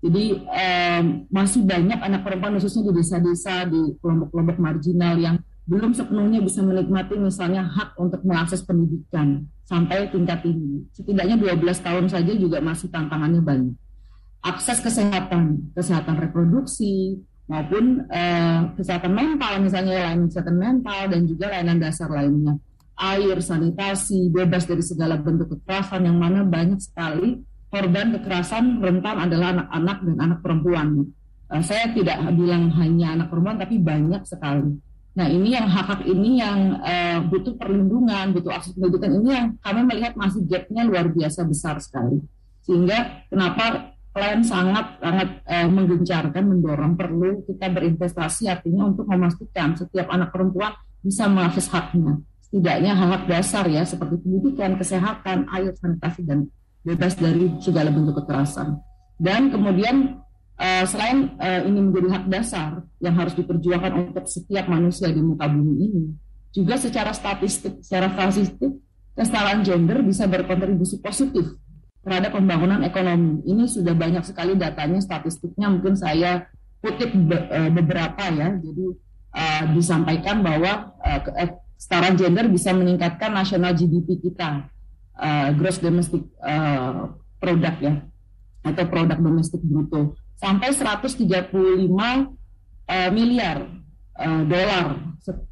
[0.00, 5.36] Jadi um, masih banyak anak perempuan khususnya di desa-desa di kelompok-kelompok marginal yang
[5.70, 10.82] belum sepenuhnya bisa menikmati misalnya hak untuk mengakses pendidikan sampai tingkat tinggi.
[10.90, 13.78] Setidaknya 12 tahun saja juga masih tantangannya banyak.
[14.42, 21.78] Akses kesehatan, kesehatan reproduksi maupun uh, kesehatan mental misalnya layanan kesehatan mental dan juga layanan
[21.78, 22.58] dasar lainnya.
[22.98, 27.38] Air, sanitasi, bebas dari segala bentuk kekerasan yang mana banyak sekali
[27.70, 30.88] korban kekerasan rentan adalah anak-anak dan anak perempuan.
[31.46, 34.89] Uh, saya tidak bilang hanya anak perempuan, tapi banyak sekali.
[35.10, 39.80] Nah ini yang hak-hak ini yang uh, butuh perlindungan, butuh akses pendidikan ini yang kami
[39.82, 42.22] melihat masih gapnya luar biasa besar sekali.
[42.62, 50.06] Sehingga kenapa plan sangat sangat uh, menggencarkan, mendorong perlu kita berinvestasi artinya untuk memastikan setiap
[50.14, 52.22] anak perempuan bisa mengakses haknya.
[52.46, 56.50] Setidaknya hak-hak dasar ya seperti pendidikan, kesehatan, air, sanitasi dan
[56.86, 58.78] bebas dari segala bentuk kekerasan.
[59.20, 60.22] Dan kemudian
[60.60, 62.70] uh, selain uh, ini menjadi hak dasar
[63.00, 66.04] yang harus diperjuangkan untuk setiap manusia di muka bumi ini,
[66.52, 68.76] juga secara statistik, secara statistik,
[69.16, 71.56] kesetaraan gender bisa berkontribusi positif
[72.04, 73.40] terhadap pembangunan ekonomi.
[73.48, 76.44] Ini sudah banyak sekali datanya, statistiknya mungkin saya
[76.84, 78.52] kutip be, uh, beberapa ya.
[78.60, 78.86] Jadi
[79.32, 81.20] uh, disampaikan bahwa uh,
[81.76, 84.68] kesetaraan gender bisa meningkatkan nasional GDP kita
[85.16, 87.08] uh, gross domestic uh,
[87.40, 87.94] product ya
[88.60, 93.68] atau produk domestik bruto sampai 135 uh, miliar
[94.16, 94.96] uh, dolar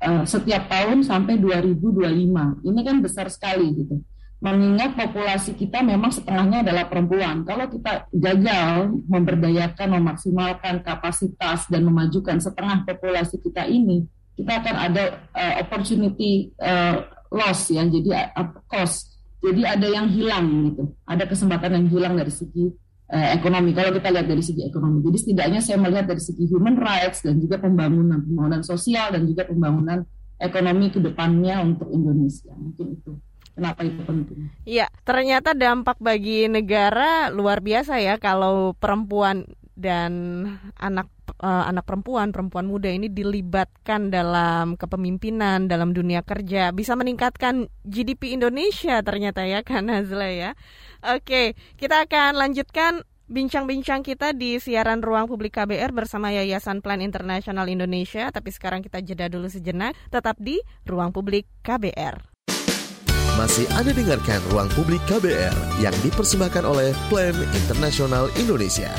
[0.01, 2.65] uh, setiap tahun sampai 2025.
[2.65, 4.01] Ini kan besar sekali gitu.
[4.39, 7.43] Mengingat populasi kita memang setengahnya adalah perempuan.
[7.45, 14.07] Kalau kita gagal memberdayakan, memaksimalkan kapasitas dan memajukan setengah populasi kita ini,
[14.39, 20.47] kita akan ada uh, opportunity uh, loss ya, jadi uh, cost jadi ada yang hilang
[20.71, 22.75] gitu, ada kesempatan yang hilang dari segi
[23.13, 23.73] uh, ekonomi.
[23.73, 27.41] Kalau kita lihat dari segi ekonomi, jadi setidaknya saya melihat dari segi human rights dan
[27.41, 30.05] juga pembangunan, pembangunan sosial dan juga pembangunan
[30.39, 32.55] ekonomi ke depannya untuk Indonesia.
[32.55, 33.13] Mungkin itu.
[33.59, 34.55] Kenapa itu penting?
[34.63, 40.47] Iya, ternyata dampak bagi negara luar biasa ya kalau perempuan dan
[40.79, 41.11] anak
[41.41, 48.37] uh, anak perempuan, perempuan muda ini dilibatkan dalam kepemimpinan dalam dunia kerja bisa meningkatkan GDP
[48.37, 50.51] Indonesia ternyata ya kan Nazla ya.
[51.05, 57.69] Oke, kita akan lanjutkan bincang-bincang kita di siaran ruang publik KBR bersama Yayasan Plan Internasional
[57.69, 58.33] Indonesia.
[58.33, 62.39] Tapi sekarang kita jeda dulu sejenak, tetap di ruang publik KBR.
[63.39, 68.91] Masih Anda dengarkan ruang publik KBR yang dipersembahkan oleh Plan Internasional Indonesia.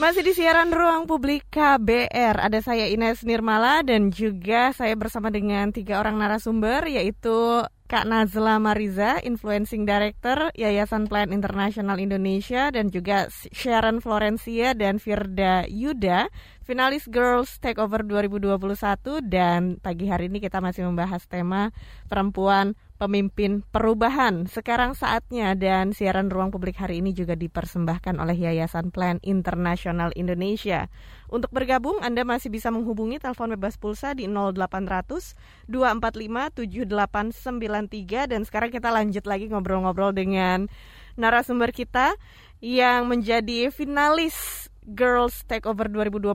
[0.00, 5.76] Masih di siaran ruang publik KBR, ada saya Ines Nirmala dan juga saya bersama dengan
[5.76, 13.28] tiga orang narasumber yaitu Kak Nazla Mariza, Influencing Director Yayasan Plan Internasional Indonesia dan juga
[13.52, 16.32] Sharon Florencia dan Firda Yuda,
[16.64, 21.76] finalis Girls Takeover 2021 dan pagi hari ini kita masih membahas tema
[22.08, 24.44] perempuan pemimpin perubahan.
[24.44, 30.92] Sekarang saatnya dan siaran ruang publik hari ini juga dipersembahkan oleh Yayasan Plan Internasional Indonesia.
[31.32, 35.34] Untuk bergabung Anda masih bisa menghubungi telepon bebas pulsa di 0800
[35.66, 40.68] 245 7893 dan sekarang kita lanjut lagi ngobrol-ngobrol dengan
[41.16, 42.14] narasumber kita
[42.60, 46.34] yang menjadi finalis Girls Takeover 2021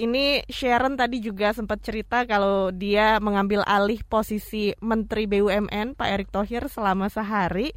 [0.00, 6.30] ini Sharon tadi juga sempat cerita kalau dia mengambil alih posisi Menteri BUMN Pak Erick
[6.32, 7.76] Thohir selama sehari.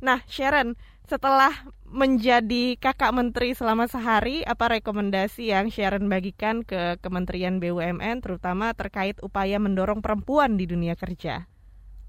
[0.00, 1.52] Nah, Sharon, setelah
[1.86, 9.16] menjadi kakak menteri selama sehari, apa rekomendasi yang Sharon bagikan ke Kementerian BUMN terutama terkait
[9.22, 11.46] upaya mendorong perempuan di dunia kerja?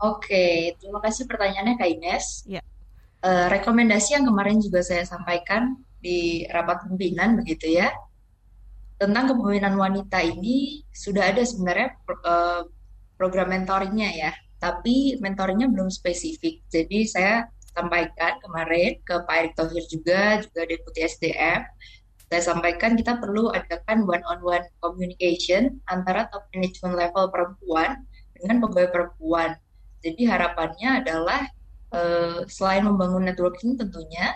[0.01, 2.25] Oke, terima kasih pertanyaannya Kak Ines.
[2.49, 2.61] Ya.
[3.21, 7.89] Uh, rekomendasi yang kemarin juga saya sampaikan di rapat pimpinan begitu ya.
[8.97, 11.93] Tentang kepemimpinan wanita ini sudah ada sebenarnya
[12.25, 12.65] uh,
[13.15, 14.31] program mentoringnya ya.
[14.57, 16.65] Tapi mentoringnya belum spesifik.
[16.73, 17.45] Jadi saya
[17.77, 21.61] sampaikan kemarin ke Pak Erick Thohir juga juga Deputi SDM
[22.27, 28.03] saya sampaikan kita perlu adakan one on one communication antara top management level perempuan
[28.35, 29.55] dengan pegawai perempuan.
[30.03, 31.47] Jadi harapannya adalah
[31.95, 34.35] uh, selain membangun networking tentunya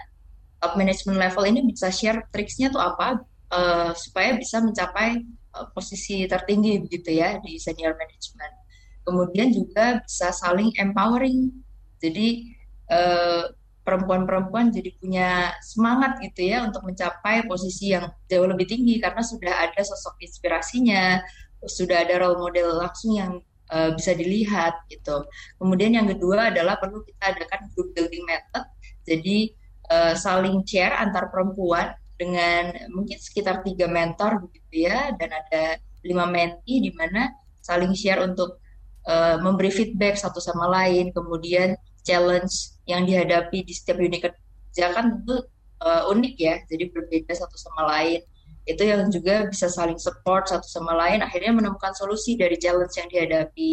[0.62, 3.20] top management level ini bisa share triksnya tuh apa
[3.50, 5.26] uh, supaya bisa mencapai
[5.58, 8.54] uh, posisi tertinggi begitu ya di senior management.
[9.02, 11.50] Kemudian juga bisa saling empowering.
[11.98, 12.54] Jadi
[12.94, 13.50] uh,
[13.82, 15.30] perempuan-perempuan jadi punya
[15.66, 21.18] semangat gitu ya untuk mencapai posisi yang jauh lebih tinggi karena sudah ada sosok inspirasinya,
[21.66, 23.42] sudah ada role model langsung yang
[23.74, 25.26] uh, bisa dilihat gitu.
[25.58, 28.66] Kemudian yang kedua adalah perlu kita adakan group building method.
[29.02, 29.58] Jadi
[29.92, 36.30] uh, saling share antar perempuan dengan mungkin sekitar tiga mentor begitu ya dan ada lima
[36.30, 37.28] menti di mana
[37.60, 38.62] saling share untuk
[39.06, 45.22] uh, memberi feedback satu sama lain kemudian challenge yang dihadapi di setiap unit kerja kan
[45.22, 45.46] tentu
[45.82, 48.22] uh, unik ya jadi berbeda satu sama lain
[48.70, 53.10] itu yang juga bisa saling support satu sama lain akhirnya menemukan solusi dari challenge yang
[53.10, 53.70] dihadapi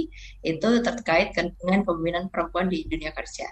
[0.49, 3.45] itu terkait dengan pemimpinan perempuan di dunia kerja.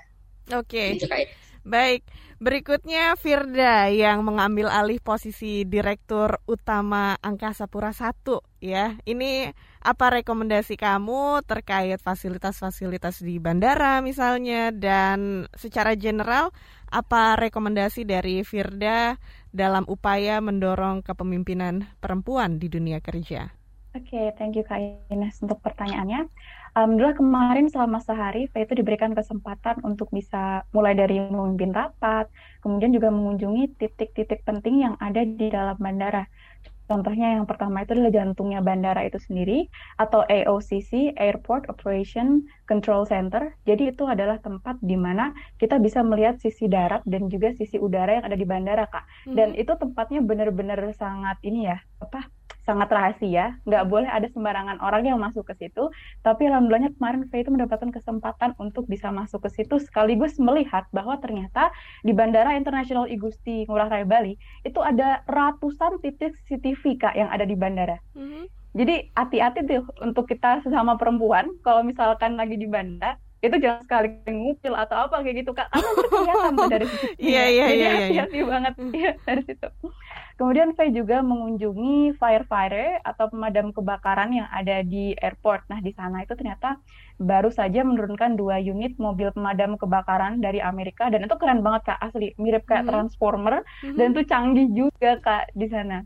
[0.57, 0.97] Oke.
[0.97, 1.29] Okay.
[1.67, 8.13] Baik, berikutnya Firda yang mengambil alih posisi Direktur Utama Angkasa Pura I
[8.61, 8.93] ya.
[9.09, 16.53] Ini apa rekomendasi kamu terkait fasilitas-fasilitas di bandara misalnya dan secara general
[16.93, 19.17] apa rekomendasi dari Firda
[19.49, 23.49] dalam upaya mendorong kepemimpinan perempuan di dunia kerja?
[23.97, 24.77] Oke, okay, thank you Kak
[25.09, 26.29] Ines untuk pertanyaannya.
[26.77, 32.29] Alhamdulillah kemarin selama sehari saya itu diberikan kesempatan untuk bisa mulai dari memimpin rapat,
[32.61, 36.29] kemudian juga mengunjungi titik-titik penting yang ada di dalam bandara.
[36.87, 43.57] Contohnya yang pertama itu adalah jantungnya bandara itu sendiri atau AOCC Airport Operation Control Center.
[43.65, 48.23] Jadi itu adalah tempat di mana kita bisa melihat sisi darat dan juga sisi udara
[48.23, 49.33] yang ada di bandara, Kak.
[49.33, 49.63] Dan hmm.
[49.65, 52.36] itu tempatnya benar-benar sangat ini ya, apa?
[52.67, 55.89] Sangat rahasia, nggak boleh ada sembarangan orang yang masuk ke situ.
[56.27, 61.17] Tapi alhamdulillahnya kemarin saya itu mendapatkan kesempatan untuk bisa masuk ke situ sekaligus melihat bahwa
[61.23, 61.71] ternyata
[62.03, 64.35] di Bandara Internasional Igusti Ngurah Rai Bali
[64.67, 68.03] itu ada ratusan titik CCTV kak yang ada di bandara.
[68.19, 68.45] Mm -hmm.
[68.77, 74.09] Jadi hati-hati tuh untuk kita sesama perempuan kalau misalkan lagi di bandara itu jangan sekali
[74.33, 77.07] ngupil atau apa kayak gitu kak karena itu kelihatan dari situ.
[77.31, 77.69] Iya iya iya.
[77.69, 77.91] iya.
[78.01, 79.69] Hati-hati banget ya dari situ.
[80.37, 85.65] Kemudian saya juga mengunjungi firefighter atau pemadam kebakaran yang ada di airport.
[85.73, 86.77] Nah, di sana itu ternyata
[87.17, 92.01] baru saja menurunkan dua unit mobil pemadam kebakaran dari Amerika dan itu keren banget Kak,
[92.05, 92.93] asli mirip kayak mm -hmm.
[92.93, 93.97] Transformer mm -hmm.
[93.97, 96.05] dan itu canggih juga Kak di sana.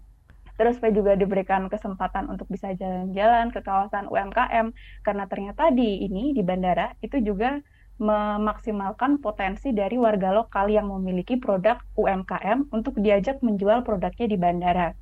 [0.61, 6.37] Terus saya juga diberikan kesempatan untuk bisa jalan-jalan ke kawasan UMKM karena ternyata di ini
[6.37, 7.65] di bandara itu juga
[7.97, 14.93] memaksimalkan potensi dari warga lokal yang memiliki produk UMKM untuk diajak menjual produknya di bandara.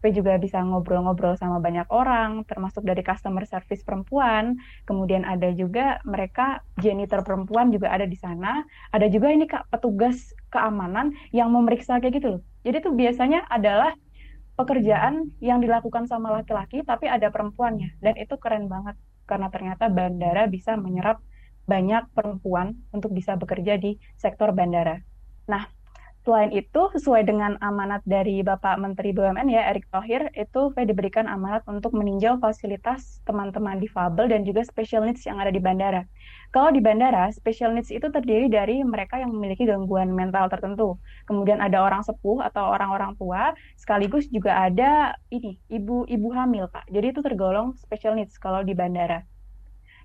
[0.00, 4.56] P juga bisa ngobrol-ngobrol sama banyak orang, termasuk dari customer service perempuan.
[4.88, 8.64] Kemudian ada juga mereka janitor perempuan juga ada di sana.
[8.96, 12.42] Ada juga ini kak petugas keamanan yang memeriksa kayak gitu loh.
[12.64, 13.92] Jadi itu biasanya adalah
[14.60, 20.44] pekerjaan yang dilakukan sama laki-laki tapi ada perempuannya dan itu keren banget karena ternyata bandara
[20.50, 21.22] bisa menyerap
[21.64, 24.98] banyak perempuan untuk bisa bekerja di sektor bandara.
[25.46, 25.70] Nah,
[26.30, 31.26] selain itu sesuai dengan amanat dari Bapak Menteri BUMN ya Erick Thohir itu saya diberikan
[31.26, 36.06] amanat untuk meninjau fasilitas teman-teman difabel dan juga special needs yang ada di bandara.
[36.54, 41.02] Kalau di bandara, special needs itu terdiri dari mereka yang memiliki gangguan mental tertentu.
[41.26, 46.86] Kemudian ada orang sepuh atau orang-orang tua, sekaligus juga ada ini ibu-ibu hamil, Pak.
[46.94, 49.26] Jadi itu tergolong special needs kalau di bandara.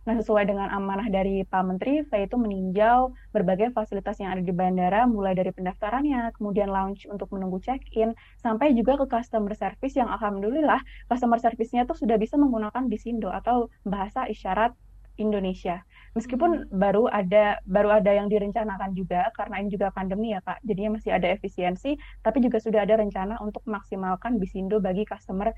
[0.06, 4.54] Nah, sesuai dengan amanah dari Pak Menteri, saya itu meninjau berbagai fasilitas yang ada di
[4.54, 10.06] bandara, mulai dari pendaftarannya, kemudian lounge untuk menunggu check-in, sampai juga ke customer service yang
[10.06, 10.78] alhamdulillah
[11.10, 14.78] customer service-nya itu sudah bisa menggunakan Bisindo atau bahasa isyarat
[15.18, 15.82] Indonesia.
[16.14, 16.76] Meskipun hmm.
[16.76, 20.62] baru ada baru ada yang direncanakan juga karena ini juga pandemi ya Pak.
[20.64, 25.50] Jadinya masih ada efisiensi, tapi juga sudah ada rencana untuk memaksimalkan Bisindo bagi customer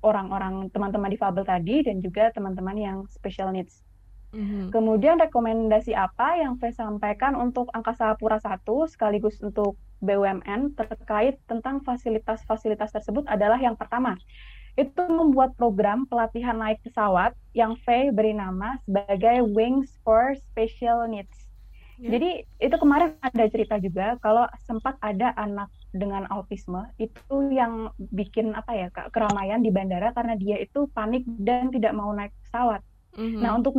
[0.00, 3.89] orang-orang teman-teman difabel tadi dan juga teman-teman yang special needs.
[4.30, 4.70] Mm-hmm.
[4.70, 11.82] Kemudian rekomendasi apa yang saya sampaikan untuk Angkasa Pura 1 sekaligus untuk BUMN terkait tentang
[11.82, 14.16] fasilitas-fasilitas tersebut adalah yang pertama,
[14.78, 21.50] itu membuat program pelatihan naik pesawat yang V beri nama sebagai Wings for Special Needs.
[22.00, 22.16] Yeah.
[22.16, 22.30] Jadi
[22.64, 28.72] itu kemarin ada cerita juga kalau sempat ada anak dengan autisme itu yang bikin apa
[28.72, 32.80] ya keramaian di bandara karena dia itu panik dan tidak mau naik pesawat.
[33.18, 33.42] Mm-hmm.
[33.42, 33.74] Nah, untuk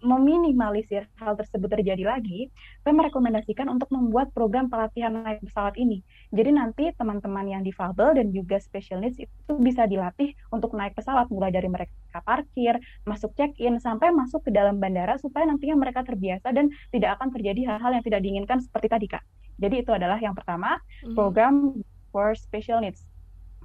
[0.00, 2.48] meminimalisir hal tersebut terjadi lagi,
[2.80, 6.00] saya merekomendasikan untuk membuat program pelatihan naik pesawat ini.
[6.32, 11.28] Jadi nanti teman-teman yang difabel dan juga special needs itu bisa dilatih untuk naik pesawat
[11.28, 11.92] mulai dari mereka
[12.24, 17.28] parkir, masuk check-in sampai masuk ke dalam bandara supaya nantinya mereka terbiasa dan tidak akan
[17.36, 19.22] terjadi hal-hal yang tidak diinginkan seperti tadi, Kak.
[19.60, 21.12] Jadi itu adalah yang pertama, mm-hmm.
[21.12, 21.76] program
[22.08, 23.04] for special needs.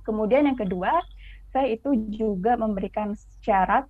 [0.04, 1.02] Kemudian yang kedua,
[1.56, 3.88] saya itu juga memberikan syarat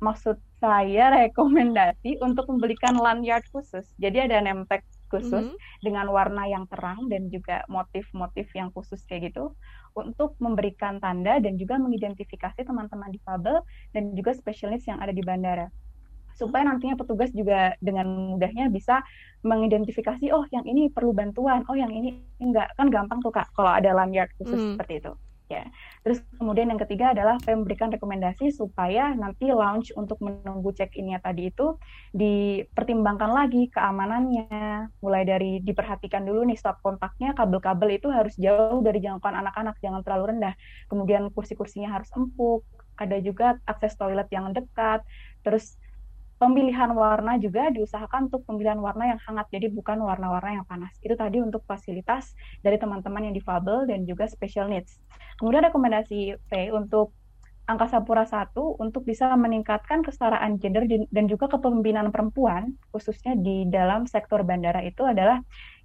[0.00, 3.90] maksud saya rekomendasi untuk membelikan lanyard khusus.
[3.98, 5.82] Jadi ada name tag khusus mm -hmm.
[5.82, 9.52] dengan warna yang terang dan juga motif-motif yang khusus kayak gitu
[9.92, 13.60] untuk memberikan tanda dan juga mengidentifikasi teman-teman difabel
[13.92, 15.68] dan juga special needs yang ada di bandara.
[16.32, 19.04] supaya nantinya petugas juga dengan mudahnya bisa
[19.44, 22.72] mengidentifikasi oh yang ini perlu bantuan, oh yang ini enggak.
[22.80, 24.72] Kan gampang tuh Kak kalau ada lanyard khusus hmm.
[24.74, 25.12] seperti itu.
[25.52, 25.68] Ya.
[26.00, 31.52] Terus kemudian yang ketiga adalah saya memberikan rekomendasi supaya nanti launch untuk menunggu check-innya tadi
[31.52, 31.76] itu
[32.16, 39.04] dipertimbangkan lagi keamanannya, mulai dari diperhatikan dulu nih stop kontaknya, kabel-kabel itu harus jauh dari
[39.04, 40.54] jangkauan anak-anak, jangan terlalu rendah.
[40.88, 42.64] Kemudian kursi-kursinya harus empuk,
[42.96, 45.04] ada juga akses toilet yang dekat,
[45.44, 45.76] terus
[46.42, 50.90] pemilihan warna juga diusahakan untuk pemilihan warna yang hangat, jadi bukan warna-warna yang panas.
[50.98, 52.34] Itu tadi untuk fasilitas
[52.66, 54.98] dari teman-teman yang difabel dan juga special needs.
[55.38, 57.14] Kemudian rekomendasi P untuk
[57.70, 60.82] Angkasa Pura 1 untuk bisa meningkatkan kesetaraan gender
[61.14, 65.38] dan juga kepemimpinan perempuan, khususnya di dalam sektor bandara itu adalah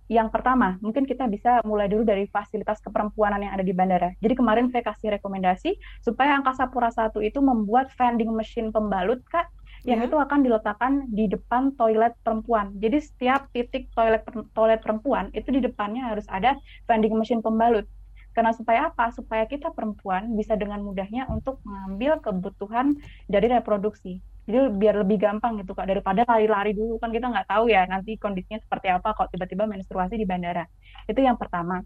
[0.08, 4.16] yang pertama, mungkin kita bisa mulai dulu dari fasilitas keperempuanan yang ada di bandara.
[4.24, 9.52] Jadi kemarin saya kasih rekomendasi supaya Angkasa Pura 1 itu membuat vending machine pembalut, Kak,
[9.88, 10.08] yang yeah.
[10.12, 12.76] itu akan diletakkan di depan toilet perempuan.
[12.76, 17.88] Jadi setiap titik toilet toilet perempuan itu di depannya harus ada vending machine pembalut.
[18.36, 19.16] Karena supaya apa?
[19.16, 23.00] Supaya kita perempuan bisa dengan mudahnya untuk mengambil kebutuhan
[23.32, 24.20] dari reproduksi.
[24.44, 28.16] Jadi biar lebih gampang gitu kak daripada lari-lari dulu kan kita nggak tahu ya nanti
[28.16, 30.68] kondisinya seperti apa kalau tiba-tiba menstruasi di bandara.
[31.08, 31.80] Itu yang pertama.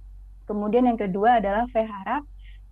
[0.50, 2.26] Kemudian yang kedua adalah harap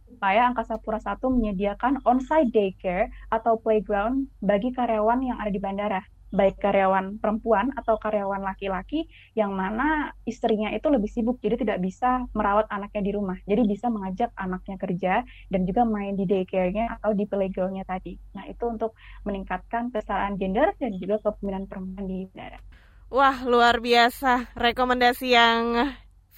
[0.09, 6.01] supaya Angkasa Pura I menyediakan on-site daycare atau playground bagi karyawan yang ada di bandara,
[6.29, 12.25] baik karyawan perempuan atau karyawan laki-laki yang mana istrinya itu lebih sibuk, jadi tidak bisa
[12.37, 13.37] merawat anaknya di rumah.
[13.49, 15.13] Jadi bisa mengajak anaknya kerja
[15.49, 18.17] dan juga main di daycare-nya atau di playground-nya tadi.
[18.37, 18.93] Nah, itu untuk
[19.25, 22.59] meningkatkan kesetaraan gender dan juga kepemimpinan perempuan di bandara.
[23.09, 24.53] Wah, luar biasa.
[24.53, 25.89] Rekomendasi yang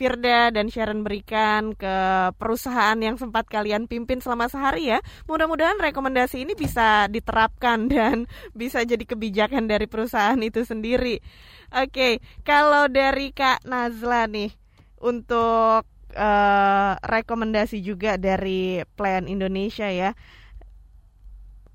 [0.01, 1.93] Firda dan Sharon berikan ke
[2.41, 4.99] perusahaan yang sempat kalian pimpin selama sehari ya.
[5.29, 8.25] Mudah-mudahan rekomendasi ini bisa diterapkan dan
[8.57, 11.21] bisa jadi kebijakan dari perusahaan itu sendiri.
[11.69, 14.49] Oke, kalau dari Kak Nazla nih
[14.97, 15.85] untuk
[16.17, 20.17] uh, rekomendasi juga dari Plan Indonesia ya.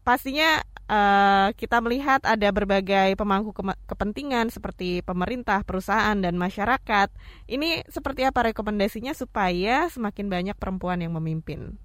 [0.02, 7.10] Pastinya uh, kita melihat ada berbagai pemangku ke kepentingan seperti pemerintah, perusahaan, dan masyarakat.
[7.50, 11.78] Ini seperti apa rekomendasinya supaya semakin banyak perempuan yang memimpin?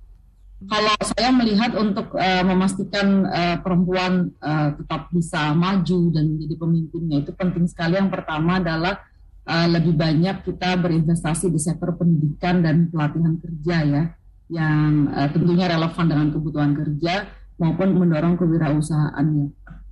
[0.62, 7.18] Kalau saya melihat untuk uh, memastikan uh, perempuan uh, tetap bisa maju dan menjadi pemimpinnya
[7.26, 7.98] itu penting sekali.
[7.98, 9.02] Yang pertama adalah
[9.50, 14.04] uh, lebih banyak kita berinvestasi di sektor pendidikan dan pelatihan kerja ya,
[14.54, 19.48] yang uh, tentunya relevan dengan kebutuhan kerja maupun mendorong kewirausahaannya.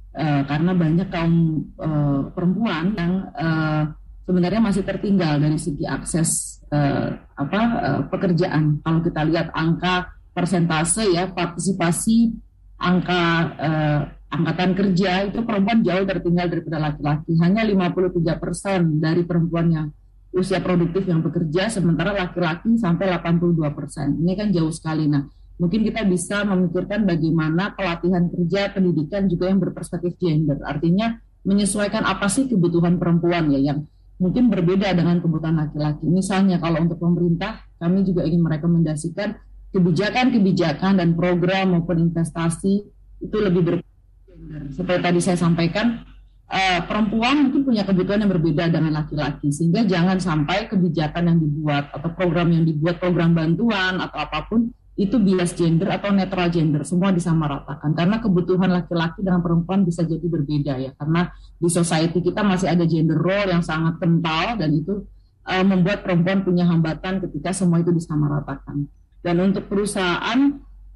[0.09, 1.33] Uh, karena banyak kaum
[1.77, 3.93] uh, perempuan yang uh,
[4.25, 8.81] sebenarnya masih tertinggal dari segi akses uh, apa uh, pekerjaan.
[8.81, 12.33] Kalau kita lihat angka persentase ya partisipasi
[12.81, 13.21] angka
[13.61, 17.33] uh, angkatan kerja itu perempuan jauh tertinggal daripada laki-laki.
[17.41, 19.87] Hanya 53 persen dari perempuan yang
[20.29, 24.13] usia produktif yang bekerja, sementara laki-laki sampai 82 persen.
[24.21, 25.09] Ini kan jauh sekali.
[25.09, 25.25] Nah,
[25.59, 30.57] mungkin kita bisa memikirkan bagaimana pelatihan kerja pendidikan juga yang berperspektif gender.
[30.63, 33.83] Artinya menyesuaikan apa sih kebutuhan perempuan ya yang
[34.19, 36.07] mungkin berbeda dengan kebutuhan laki-laki.
[36.07, 39.35] Misalnya kalau untuk pemerintah, kami juga ingin merekomendasikan
[39.75, 42.83] kebijakan-kebijakan dan program maupun investasi
[43.19, 44.63] itu lebih bergender.
[44.75, 46.03] Seperti tadi saya sampaikan,
[46.49, 51.91] uh, perempuan mungkin punya kebutuhan yang berbeda dengan laki-laki, sehingga jangan sampai kebijakan yang dibuat
[51.93, 56.83] atau program yang dibuat, program bantuan atau apa pun itu bias gender atau netral gender
[56.83, 57.95] semua disamaratakan.
[57.95, 60.91] Karena kebutuhan laki-laki dengan perempuan bisa jadi berbeda ya.
[60.99, 65.07] Karena di society kita masih ada gender role yang sangat kental dan itu
[65.47, 68.91] uh, membuat perempuan punya hambatan ketika semua itu disamaratakan.
[69.23, 70.39] Dan untuk perusahaan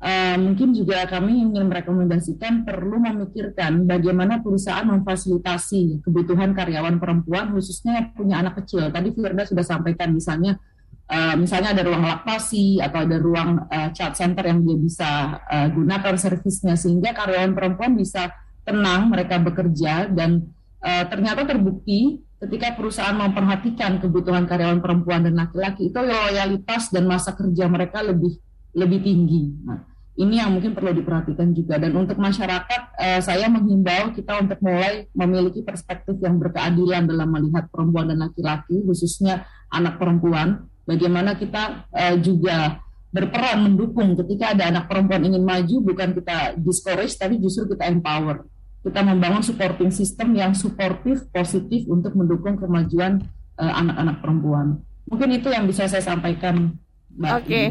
[0.04, 8.04] uh, mungkin juga kami ingin merekomendasikan perlu memikirkan bagaimana perusahaan memfasilitasi kebutuhan karyawan perempuan khususnya
[8.04, 8.84] yang punya anak kecil.
[8.91, 10.60] Tadi Firda sudah sampaikan misalnya
[11.04, 15.10] Uh, misalnya ada ruang laktasi atau ada ruang uh, chat center yang dia bisa
[15.45, 16.80] uh, gunakan servisnya.
[16.80, 18.32] Sehingga karyawan perempuan bisa
[18.64, 20.47] tenang mereka bekerja dan
[20.80, 27.36] uh, ternyata terbukti ketika perusahaan memperhatikan kebutuhan karyawan perempuan dan laki-laki itu loyalitas dan masa
[27.36, 28.36] kerja mereka lebih
[28.76, 29.43] lebih tinggi.
[29.64, 29.80] Nah,
[30.14, 31.82] ini yang mungkin perlu diperhatikan juga.
[31.82, 37.66] Dan untuk masyarakat uh, saya menghimbau kita untuk mulai memiliki perspektif yang berkeadilan dalam melihat
[37.72, 42.79] perempuan dan laki-laki khususnya anak perempuan bagaimana kita uh, juga
[43.13, 48.49] berperan mendukung ketika ada anak perempuan ingin maju bukan kita discourage tapi justru kita empower
[48.81, 53.21] kita membangun supporting system yang suportif positif untuk mendukung kemajuan
[53.53, 54.67] anak eh, anak-anak perempuan
[55.05, 56.73] mungkin itu yang bisa saya sampaikan
[57.13, 57.67] Oke okay.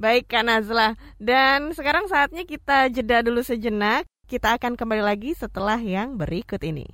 [0.00, 5.78] baik Kak Nazla dan sekarang saatnya kita jeda dulu sejenak Kita akan kembali lagi setelah
[5.78, 6.90] yang berikut ini.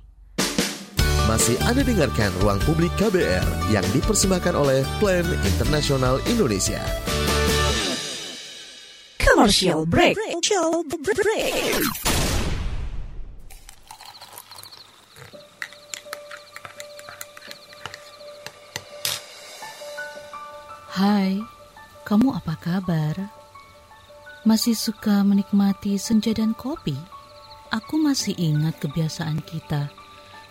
[1.23, 6.83] Masih Anda dengarkan Ruang Publik KBR yang dipersembahkan oleh Plan Internasional Indonesia.
[9.23, 10.19] Commercial break.
[10.19, 11.79] Commercial break.
[20.91, 21.39] Hai,
[22.03, 23.15] kamu apa kabar?
[24.43, 26.99] Masih suka menikmati senja dan kopi?
[27.71, 30.02] Aku masih ingat kebiasaan kita.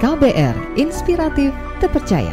[0.00, 2.32] KBR Inspiratif Terpercaya.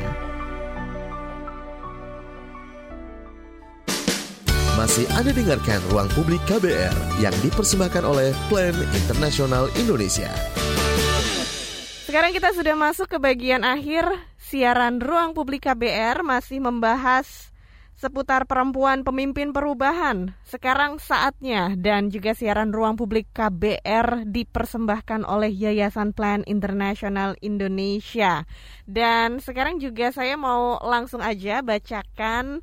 [4.79, 10.31] Masih Anda dengarkan Ruang Publik KBR yang dipersembahkan oleh Plan Internasional Indonesia.
[12.07, 17.51] Sekarang kita sudah masuk ke bagian akhir siaran Ruang Publik KBR masih membahas
[17.97, 20.37] seputar perempuan pemimpin perubahan.
[20.45, 28.45] Sekarang saatnya dan juga siaran Ruang Publik KBR dipersembahkan oleh Yayasan Plan Internasional Indonesia.
[28.85, 32.61] Dan sekarang juga saya mau langsung aja bacakan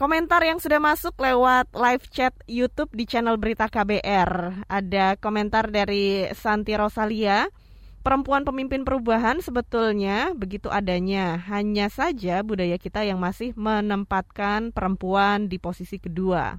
[0.00, 4.64] komentar yang sudah masuk lewat live chat YouTube di channel Berita KBR.
[4.64, 7.44] Ada komentar dari Santi Rosalia
[8.00, 11.38] perempuan pemimpin perubahan sebetulnya begitu adanya.
[11.50, 16.58] Hanya saja budaya kita yang masih menempatkan perempuan di posisi kedua.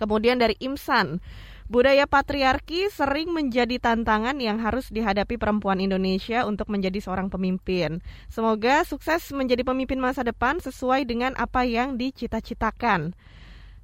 [0.00, 1.20] Kemudian dari Imsan,
[1.68, 8.00] budaya patriarki sering menjadi tantangan yang harus dihadapi perempuan Indonesia untuk menjadi seorang pemimpin.
[8.32, 13.12] Semoga sukses menjadi pemimpin masa depan sesuai dengan apa yang dicita-citakan.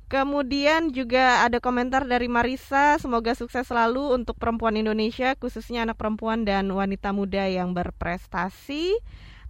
[0.07, 6.47] Kemudian juga ada komentar dari Marisa, semoga sukses selalu untuk perempuan Indonesia, khususnya anak perempuan
[6.47, 8.95] dan wanita muda yang berprestasi.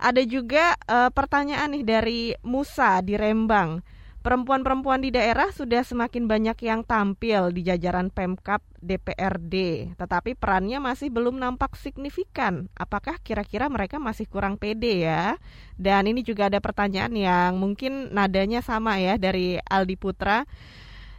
[0.01, 3.85] Ada juga uh, pertanyaan nih dari Musa di Rembang.
[4.27, 9.55] Perempuan-perempuan di daerah sudah semakin banyak yang tampil di jajaran Pemkap DPRD,
[9.95, 12.67] tetapi perannya masih belum nampak signifikan.
[12.75, 15.39] Apakah kira-kira mereka masih kurang pede ya?
[15.79, 20.43] Dan ini juga ada pertanyaan yang mungkin nadanya sama ya dari Aldi Putra.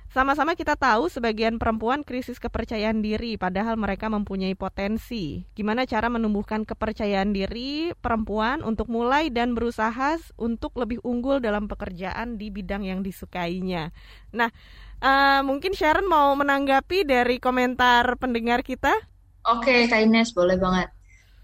[0.07, 5.43] Sama-sama kita tahu sebagian perempuan krisis kepercayaan diri padahal mereka mempunyai potensi.
[5.51, 12.39] Gimana cara menumbuhkan kepercayaan diri perempuan untuk mulai dan berusaha untuk lebih unggul dalam pekerjaan
[12.39, 13.91] di bidang yang disukainya.
[14.31, 14.47] Nah,
[15.03, 18.95] uh, mungkin Sharon mau menanggapi dari komentar pendengar kita?
[19.43, 20.87] Oke, Kak Ines, boleh banget.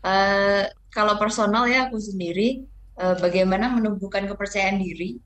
[0.04, 2.64] Uh, kalau personal ya aku sendiri,
[2.96, 5.20] uh, bagaimana menumbuhkan kepercayaan diri?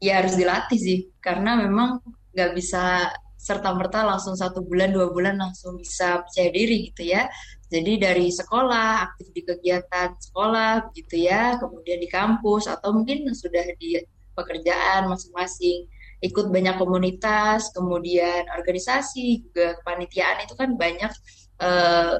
[0.00, 2.00] Ya harus dilatih sih, karena memang
[2.34, 3.14] nggak bisa
[3.44, 7.28] serta merta langsung satu bulan dua bulan langsung bisa percaya diri gitu ya.
[7.68, 13.64] Jadi dari sekolah aktif di kegiatan sekolah gitu ya kemudian di kampus atau mungkin sudah
[13.76, 14.00] di
[14.32, 15.84] pekerjaan masing-masing.
[16.24, 21.12] Ikut banyak komunitas kemudian organisasi juga kepanitiaan itu kan banyak
[21.60, 22.16] uh,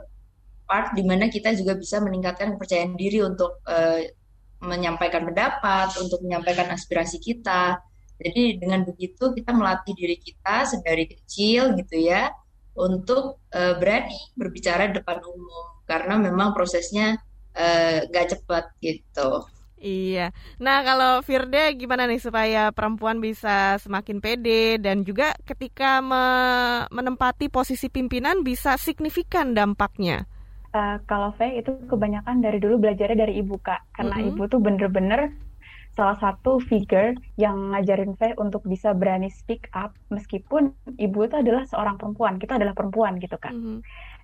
[0.68, 4.00] part di mana kita juga bisa meningkatkan kepercayaan diri untuk uh,
[4.60, 7.80] menyampaikan pendapat untuk menyampaikan aspirasi kita
[8.18, 12.30] jadi dengan begitu kita melatih diri kita sedari kecil gitu ya
[12.74, 17.18] untuk uh, berani berbicara di depan umum karena memang prosesnya
[17.54, 19.46] uh, gak cepat gitu.
[19.84, 20.32] Iya.
[20.64, 26.24] Nah, kalau Firda gimana nih supaya perempuan bisa semakin pede dan juga ketika me
[26.88, 30.24] menempati posisi pimpinan bisa signifikan dampaknya?
[30.72, 34.30] Uh, kalau V itu kebanyakan dari dulu belajarnya dari ibu kak, karena mm -hmm.
[34.32, 35.20] ibu tuh bener-bener
[35.95, 41.62] salah satu figure yang ngajarin saya untuk bisa berani speak up meskipun ibu itu adalah
[41.70, 43.78] seorang perempuan kita adalah perempuan gitu kan mm -hmm.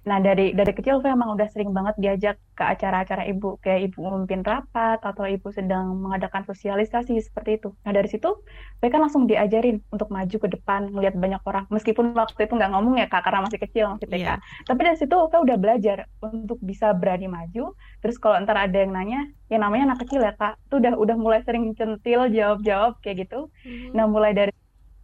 [0.09, 4.01] Nah dari dari kecil saya emang udah sering banget diajak ke acara-acara ibu kayak ibu
[4.01, 7.77] memimpin rapat atau ibu sedang mengadakan sosialisasi seperti itu.
[7.85, 8.33] Nah dari situ
[8.81, 12.73] saya kan langsung diajarin untuk maju ke depan ngelihat banyak orang meskipun waktu itu nggak
[12.73, 14.21] ngomong ya kak karena masih kecil masih TK.
[14.25, 14.39] Yeah.
[14.65, 17.77] Tapi dari situ saya udah belajar untuk bisa berani maju.
[18.01, 21.17] Terus kalau ntar ada yang nanya, ya namanya anak kecil ya kak, tuh udah udah
[21.21, 23.53] mulai sering centil jawab-jawab kayak gitu.
[23.65, 23.91] Mm -hmm.
[23.93, 24.53] Nah mulai dari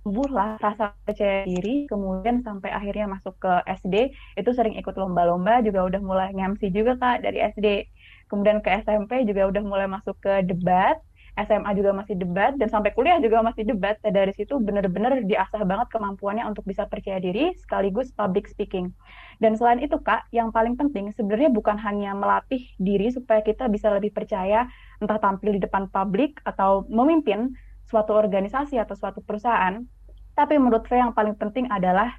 [0.06, 5.82] tumbuhlah rasa percaya diri, kemudian sampai akhirnya masuk ke SD, itu sering ikut lomba-lomba, juga
[5.82, 7.90] udah mulai ngemsi juga kak dari SD.
[8.30, 10.94] Kemudian ke SMP juga udah mulai masuk ke debat,
[11.36, 13.98] SMA juga masih debat dan sampai kuliah juga masih debat.
[14.00, 18.94] Dari situ benar-benar diasah banget kemampuannya untuk bisa percaya diri sekaligus public speaking.
[19.36, 23.92] Dan selain itu Kak, yang paling penting sebenarnya bukan hanya melatih diri supaya kita bisa
[23.92, 24.64] lebih percaya
[25.02, 27.52] entah tampil di depan publik atau memimpin
[27.84, 29.84] suatu organisasi atau suatu perusahaan.
[30.36, 32.12] Tapi menurut saya yang paling penting adalah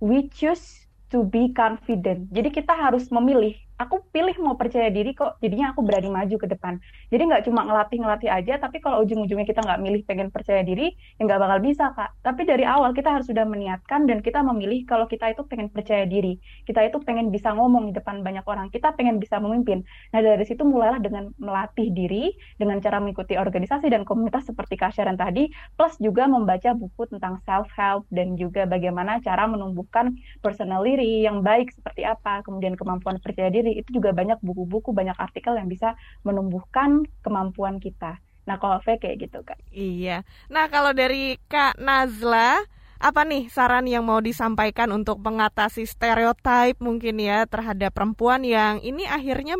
[0.00, 2.32] we choose to be confident.
[2.32, 6.44] Jadi kita harus memilih aku pilih mau percaya diri kok jadinya aku berani maju ke
[6.44, 6.76] depan.
[7.08, 10.92] Jadi nggak cuma ngelatih ngelatih aja tapi kalau ujung-ujungnya kita nggak milih pengen percaya diri
[11.16, 12.12] ya nggak bakal bisa kak.
[12.20, 16.04] Tapi dari awal kita harus sudah meniatkan dan kita memilih kalau kita itu pengen percaya
[16.04, 16.36] diri.
[16.68, 18.68] Kita itu pengen bisa ngomong di depan banyak orang.
[18.68, 19.80] Kita pengen bisa memimpin.
[20.12, 24.92] Nah dari situ mulailah dengan melatih diri dengan cara mengikuti organisasi dan komunitas seperti Kak
[25.00, 30.12] tadi plus juga membaca buku tentang self help dan juga bagaimana cara menumbuhkan
[30.44, 35.14] personality yang baik seperti apa kemudian kemampuan percaya diri sendiri itu juga banyak buku-buku banyak
[35.14, 35.94] artikel yang bisa
[36.26, 38.18] menumbuhkan kemampuan kita
[38.48, 42.58] nah kalau V kayak gitu kak iya nah kalau dari kak Nazla
[43.00, 49.08] apa nih saran yang mau disampaikan untuk mengatasi stereotip mungkin ya terhadap perempuan yang ini
[49.08, 49.56] akhirnya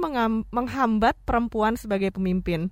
[0.53, 2.69] menghambat perempuan sebagai pemimpin?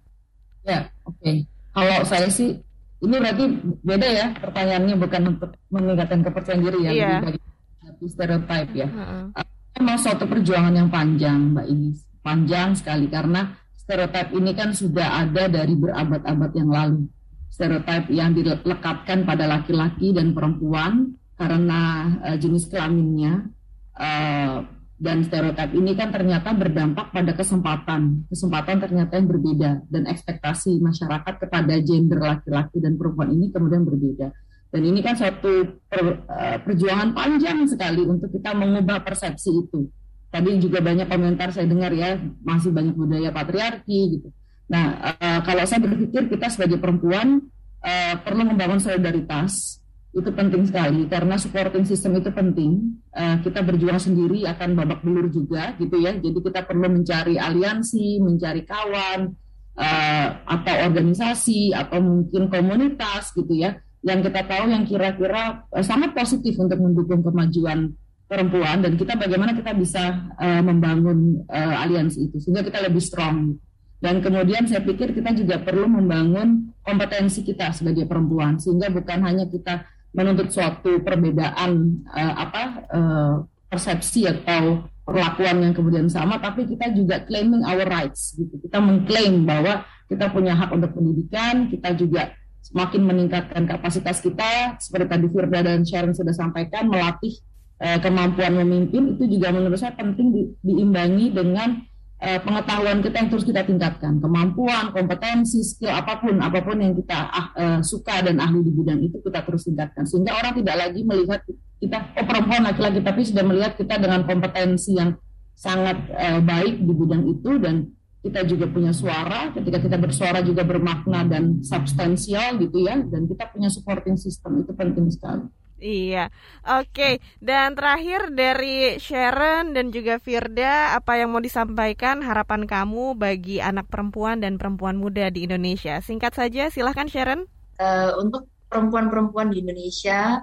[0.68, 1.16] Ya, oke.
[1.24, 1.49] Okay.
[1.72, 2.61] Kalau saya sih
[3.01, 3.49] ini berarti
[3.80, 7.20] beda ya pertanyaannya bukan untuk meningkatkan kepercayaan diri ya, yeah.
[7.24, 7.41] lebih
[7.80, 8.89] dari stereotip ya.
[8.93, 9.01] Uh
[9.32, 11.90] -uh memang suatu perjuangan yang panjang, Mbak ini
[12.28, 17.08] panjang sekali karena stereotip ini kan sudah ada dari berabad-abad yang lalu.
[17.48, 23.48] Stereotip yang dilekatkan pada laki-laki dan perempuan karena uh, jenis kelaminnya
[23.96, 24.60] uh,
[24.98, 28.28] dan stereotip ini kan ternyata berdampak pada kesempatan.
[28.28, 34.28] Kesempatan ternyata yang berbeda dan ekspektasi masyarakat kepada gender laki-laki dan perempuan ini kemudian berbeda.
[34.68, 39.88] Dan ini kan suatu per, uh, perjuangan panjang sekali untuk kita mengubah persepsi itu.
[40.28, 44.28] Tadi juga banyak komentar saya dengar ya, masih banyak budaya patriarki gitu.
[44.68, 47.48] Nah, uh, kalau saya berpikir kita sebagai perempuan
[47.80, 49.80] uh, perlu membangun solidaritas,
[50.12, 53.00] itu penting sekali karena supporting system itu penting.
[53.16, 56.12] Uh, kita berjuang sendiri akan babak belur juga gitu ya.
[56.12, 59.32] Jadi kita perlu mencari aliansi, mencari kawan,
[59.80, 66.14] uh, atau organisasi atau mungkin komunitas gitu ya yang kita tahu yang kira-kira uh, sangat
[66.14, 67.94] positif untuk mendukung kemajuan
[68.28, 68.84] perempuan.
[68.84, 73.59] Dan kita bagaimana kita bisa uh, membangun uh, aliansi itu sehingga kita lebih strong.
[73.99, 79.51] Dan kemudian saya pikir kita juga perlu membangun kompetensi kita sebagai perempuan sehingga bukan hanya
[79.51, 79.82] kita
[80.14, 82.62] menuntut suatu perbedaan uh, apa
[82.94, 83.34] uh,
[83.66, 88.55] persepsi atau perlakuan yang kemudian sama tapi kita juga claiming our rights gitu.
[88.62, 92.32] Kita mengklaim bahwa kita punya hak untuk pendidikan kita juga
[92.68, 97.40] semakin meningkatkan kapasitas kita seperti tadi Firda dan Sharon sudah sampaikan melatih
[97.80, 101.80] uh, kemampuan memimpin itu juga menurut saya penting di, diimbangi dengan
[102.20, 104.20] uh, pengetahuan kita yang terus kita tingkatkan.
[104.20, 107.18] Kemampuan kompetensi skill apa pun apa pun yang kita
[107.56, 110.04] uh, suka dan ahli di bidang itu kita terus tingkatkan.
[110.04, 111.40] Sehingga orang tidak lagi melihat
[111.78, 115.16] kita oh perempuan laki-laki tapi sudah melihat kita dengan kompetensi yang
[115.56, 117.96] sangat uh, baik di bidang itu dan
[118.28, 123.48] kita juga punya suara, ketika kita bersuara juga bermakna dan substansial gitu ya, dan kita
[123.48, 125.48] punya supporting system itu penting sekali.
[125.78, 126.34] Iya,
[126.66, 126.90] oke.
[126.90, 127.14] Okay.
[127.38, 133.86] Dan terakhir dari Sharon dan juga Firda, apa yang mau disampaikan harapan kamu bagi anak
[133.86, 136.02] perempuan dan perempuan muda di Indonesia?
[136.02, 137.46] Singkat saja, silahkan Sharon.
[137.78, 140.42] Uh, untuk perempuan-perempuan di Indonesia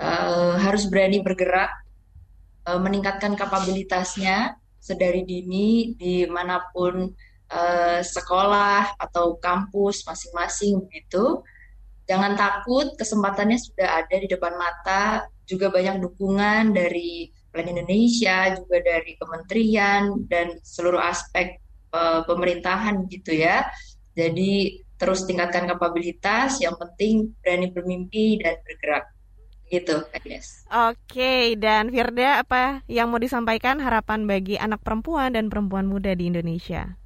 [0.00, 1.68] uh, harus berani bergerak,
[2.64, 7.06] uh, meningkatkan kapabilitasnya, sedari dini di mana pun
[7.54, 11.46] uh, sekolah atau kampus masing-masing begitu.
[12.10, 15.30] Jangan takut, kesempatannya sudah ada di depan mata.
[15.46, 21.62] Juga banyak dukungan dari Plan Indonesia, juga dari kementerian dan seluruh aspek
[21.94, 23.62] uh, pemerintahan gitu ya.
[24.18, 29.04] Jadi terus tingkatkan kapabilitas, yang penting berani bermimpi dan bergerak
[29.72, 30.68] gitu Agnes.
[30.68, 36.28] Oke, dan Firda apa yang mau disampaikan harapan bagi anak perempuan dan perempuan muda di
[36.28, 37.00] Indonesia?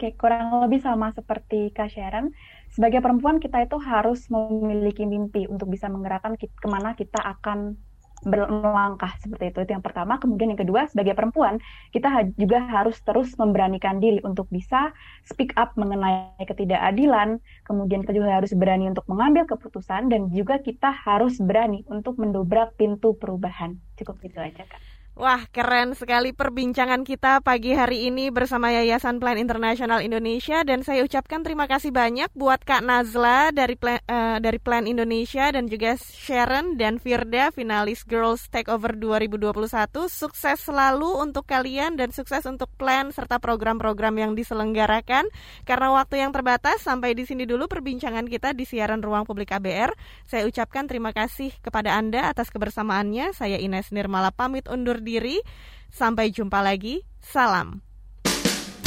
[0.00, 2.32] Oke, kurang lebih sama seperti Kak Sharon.
[2.72, 7.76] Sebagai perempuan kita itu harus memiliki mimpi untuk bisa menggerakkan ke mana kita akan
[8.24, 9.58] melangkah seperti itu.
[9.68, 10.16] Itu yang pertama.
[10.16, 11.60] Kemudian yang kedua, sebagai perempuan,
[11.92, 14.90] kita juga harus terus memberanikan diri untuk bisa
[15.28, 17.38] speak up mengenai ketidakadilan.
[17.68, 22.74] Kemudian kita juga harus berani untuk mengambil keputusan dan juga kita harus berani untuk mendobrak
[22.80, 23.76] pintu perubahan.
[24.00, 24.87] Cukup gitu aja, Kak.
[25.18, 31.02] Wah, keren sekali perbincangan kita pagi hari ini bersama Yayasan Plan Internasional Indonesia dan saya
[31.02, 35.98] ucapkan terima kasih banyak buat Kak Nazla dari Plan, uh, dari Plan Indonesia dan juga
[35.98, 40.06] Sharon dan Firda finalis Girls Takeover 2021.
[40.06, 45.26] Sukses selalu untuk kalian dan sukses untuk Plan serta program-program yang diselenggarakan.
[45.66, 49.98] Karena waktu yang terbatas, sampai di sini dulu perbincangan kita di siaran Ruang Publik KBR.
[50.30, 53.34] Saya ucapkan terima kasih kepada Anda atas kebersamaannya.
[53.34, 55.40] Saya Ines Nirmala pamit undur diri.
[55.88, 57.00] Sampai jumpa lagi.
[57.24, 57.80] Salam.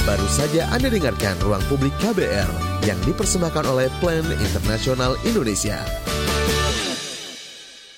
[0.02, 2.50] Baru saja Anda dengarkan Ruang Publik KBR
[2.86, 5.78] yang dipersembahkan oleh Plan Internasional Indonesia.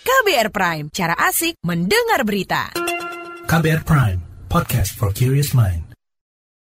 [0.03, 2.75] KBR Prime, cara asik mendengar berita.
[3.47, 4.19] KBR Prime,
[4.51, 5.92] podcast for curious mind.